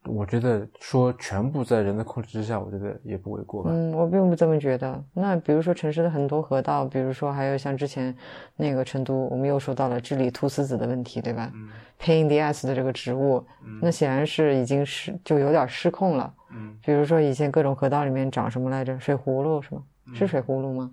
[0.07, 3.71] 我觉得说全部在人的控制之下，我觉得也不为过吧。
[3.73, 5.03] 嗯，我并不这么觉得。
[5.13, 8.15] 那比如说城市的很多河道，比如说还有像之前
[8.57, 11.51] 那个成都，我们又说到了治理菟丝子的问题，对吧？
[11.55, 11.69] 嗯。
[11.99, 13.43] Pain the ass 的这个植物，
[13.81, 16.35] 那显然是已经是就有点失控了。
[16.53, 16.77] 嗯。
[16.85, 18.99] 比如说以前各种河道里面长什么来着？
[19.01, 19.83] 水葫芦是吗？
[20.13, 20.91] 是水葫芦吗？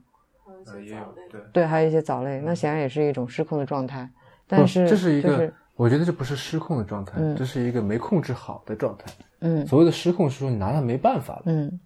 [0.86, 1.42] 也有对。
[1.52, 4.10] 对，还有一些藻类，那显然也是一种失控的状态。
[4.48, 5.52] 但是这是一个。
[5.76, 9.06] 我觉得这不是失控的状态，这是一个没控制好的状态。
[9.40, 11.44] 嗯，所谓的失控是说你拿它没办法了。
[11.46, 11.80] 嗯，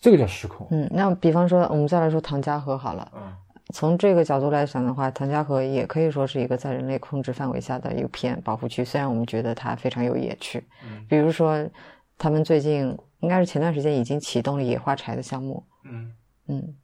[0.00, 0.68] 这个叫失控。
[0.70, 3.10] 嗯，那比方说我们再来说唐家河好了。
[3.16, 3.32] 嗯，
[3.74, 8.84] 从这个角度来讲的话，唐家河也可以说是一个在人类控制范围下的一片保护区。
[8.84, 11.68] 虽然我们觉得它非常有野趣，嗯，比如说
[12.16, 15.64] 他们最近应该是前段时间已经启动了野花柴的项目。
[15.84, 16.12] 嗯
[16.46, 16.76] 嗯。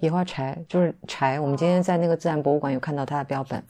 [0.00, 3.62] 野花柴就是柴，我们今天在那个自然博物馆有看到它的标本。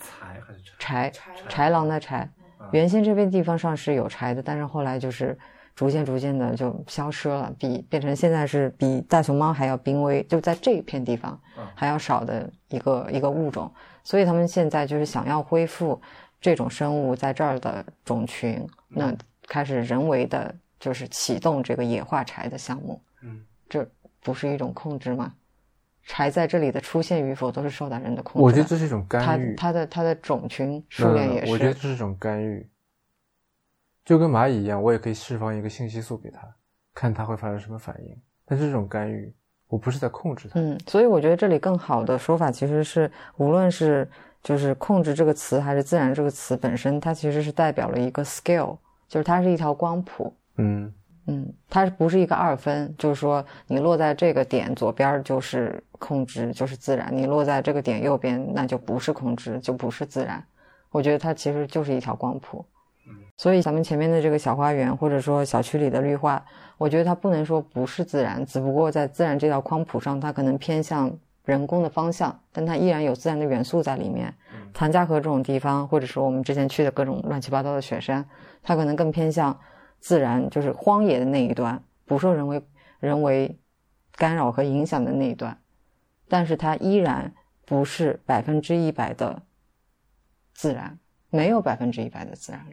[0.78, 1.12] 柴
[1.48, 2.28] 豺狼的柴。
[2.72, 5.38] 原先这片地方上是有柴的，但是后来就是
[5.74, 11.40] 逐渐逐渐的就消失了，比变成现在是比大熊猫还要濒危，就在这一片地方
[11.74, 13.72] 还要少的一个一个物种。
[14.02, 16.00] 所以他们现在就是想要恢复
[16.40, 19.14] 这种生物在这儿的种群，那
[19.46, 23.00] 开始人为的就是启动这个野化柴的项目。
[23.22, 23.88] 嗯，这
[24.22, 25.32] 不是一种控制吗？
[26.08, 28.44] 柴在这里的出现与否都是受到人的控制。
[28.44, 29.54] 我觉得这是一种干预。
[29.54, 31.52] 它的它的种群数量也是。
[31.52, 32.66] 我觉得这是一种干预，
[34.06, 36.40] 就跟蚂蚁一样，我也可以释放一个信息素给它，
[36.94, 38.16] 看它会发生什么反应。
[38.46, 39.30] 但是这种干预，
[39.66, 40.58] 我不是在控制它。
[40.58, 44.08] 嗯，所以我觉得这里更好的说法其实是，无论是
[44.42, 50.34] 就是控制这个词，还是自然这个词本身，它其实是代表了一个 scale，就是它是一条光谱。
[50.56, 50.90] 嗯。
[51.30, 60.42] 嗯，它不是一个二分，就是说你落在这个点左边就是控制，就是自然；你落在这个点右边，那就不是控制，就不是自然。
[60.90, 62.64] 我觉得它其实就是一条光谱。
[63.06, 66.42] 嗯，所以咱们前面的这个小花园，或者说小区里的绿化，
[66.78, 71.14] 我觉得它不能说不是自然，只不过在自然这条光谱上，它可能偏向
[71.44, 74.32] 人工的方向，但它依然有自然的元素在里面。
[74.72, 78.24] 唐家河这种地方，或者说我们之前去的各种乱七八糟的雪山，
[78.62, 79.54] 它可能更偏向。
[80.00, 82.66] 自然就是荒野的那一端，不受人为
[83.00, 83.58] 人为
[84.12, 85.60] 干扰和影响的那一段，
[86.28, 87.34] 但是它依然
[87.66, 89.42] 不是百分之一百的
[90.54, 90.98] 自然，
[91.30, 92.66] 没有百分之一百的自然。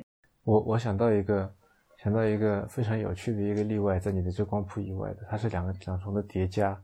[0.44, 1.56] 我我想到一个，
[1.98, 6.80] 想到一个非常有趣的一个例外，在你的这光谱以外的，它是两个两重的叠加，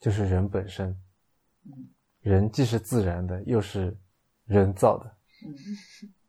[0.00, 0.96] 就是人本身，
[2.20, 3.96] 人既是自然的，又是
[4.46, 5.16] 人造的。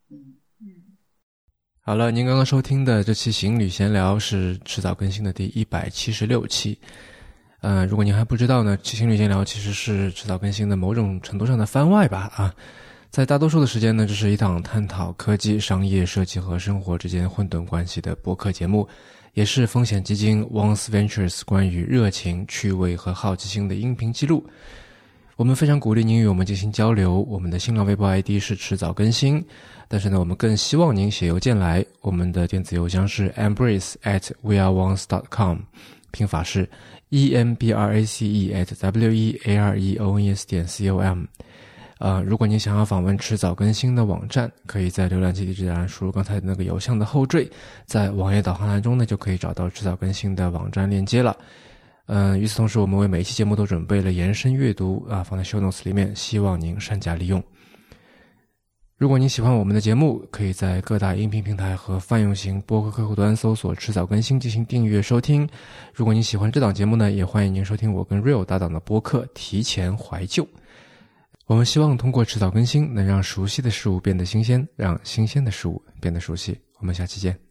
[1.89, 6.77] 好了，您刚刚收听的这期行旅闲聊是迟早更新的第一百七十六期。
[7.61, 12.31] 呃，如果您还不知道呢，行旅闲聊其实是迟早更新的某种程度上的番外吧？
[12.35, 12.53] 啊，
[13.09, 18.87] 在大多数的时间呢，这是一档探讨科技、商业、设计和生活之间混沌关系的博客节目，
[19.33, 24.45] 也是风险基金 Once Ventures 关于热情、趣味和好奇心的音频记录。
[25.39, 27.21] 我们非常鼓励您与我们进行交流。
[27.21, 29.41] 我们的新浪微博 ID 是迟早更新，
[29.87, 31.83] 但是呢，我们更希望您写邮件来。
[32.01, 35.59] 我们的电子邮箱是 embrace at weareones dot com，
[36.11, 36.69] 拼法是
[37.07, 40.25] e m b r a c e at w e a r e o n
[40.25, 41.23] e s 点 c o m。
[41.99, 47.49] 呃，如果您想要访问迟早更新的网站，可以在浏览器地址栏输入刚才那个邮箱的后缀，
[47.85, 51.33] 在网页导航栏中呢，就可以找到迟早更新的网站链接了。
[52.11, 57.41] 嗯，与此同时，我们为每一期节目都准备了延伸阅读啊，放在 show notes 里面，希望您善加利用。
[58.97, 65.47] 如果您喜欢我们的节目，可以在各大音频平台和泛用型播客客户端搜索“迟早更新”进行订阅收听。
[65.93, 70.43] 如果您喜欢这档节目呢，也欢迎您收听我跟 Real 搭档的播客《提前怀旧》。
[71.45, 76.59] 我们希望通过迟早更新，能让熟悉的事物变得新鲜，让新鲜的事物变得熟悉。
[76.79, 77.48] 我们下期见。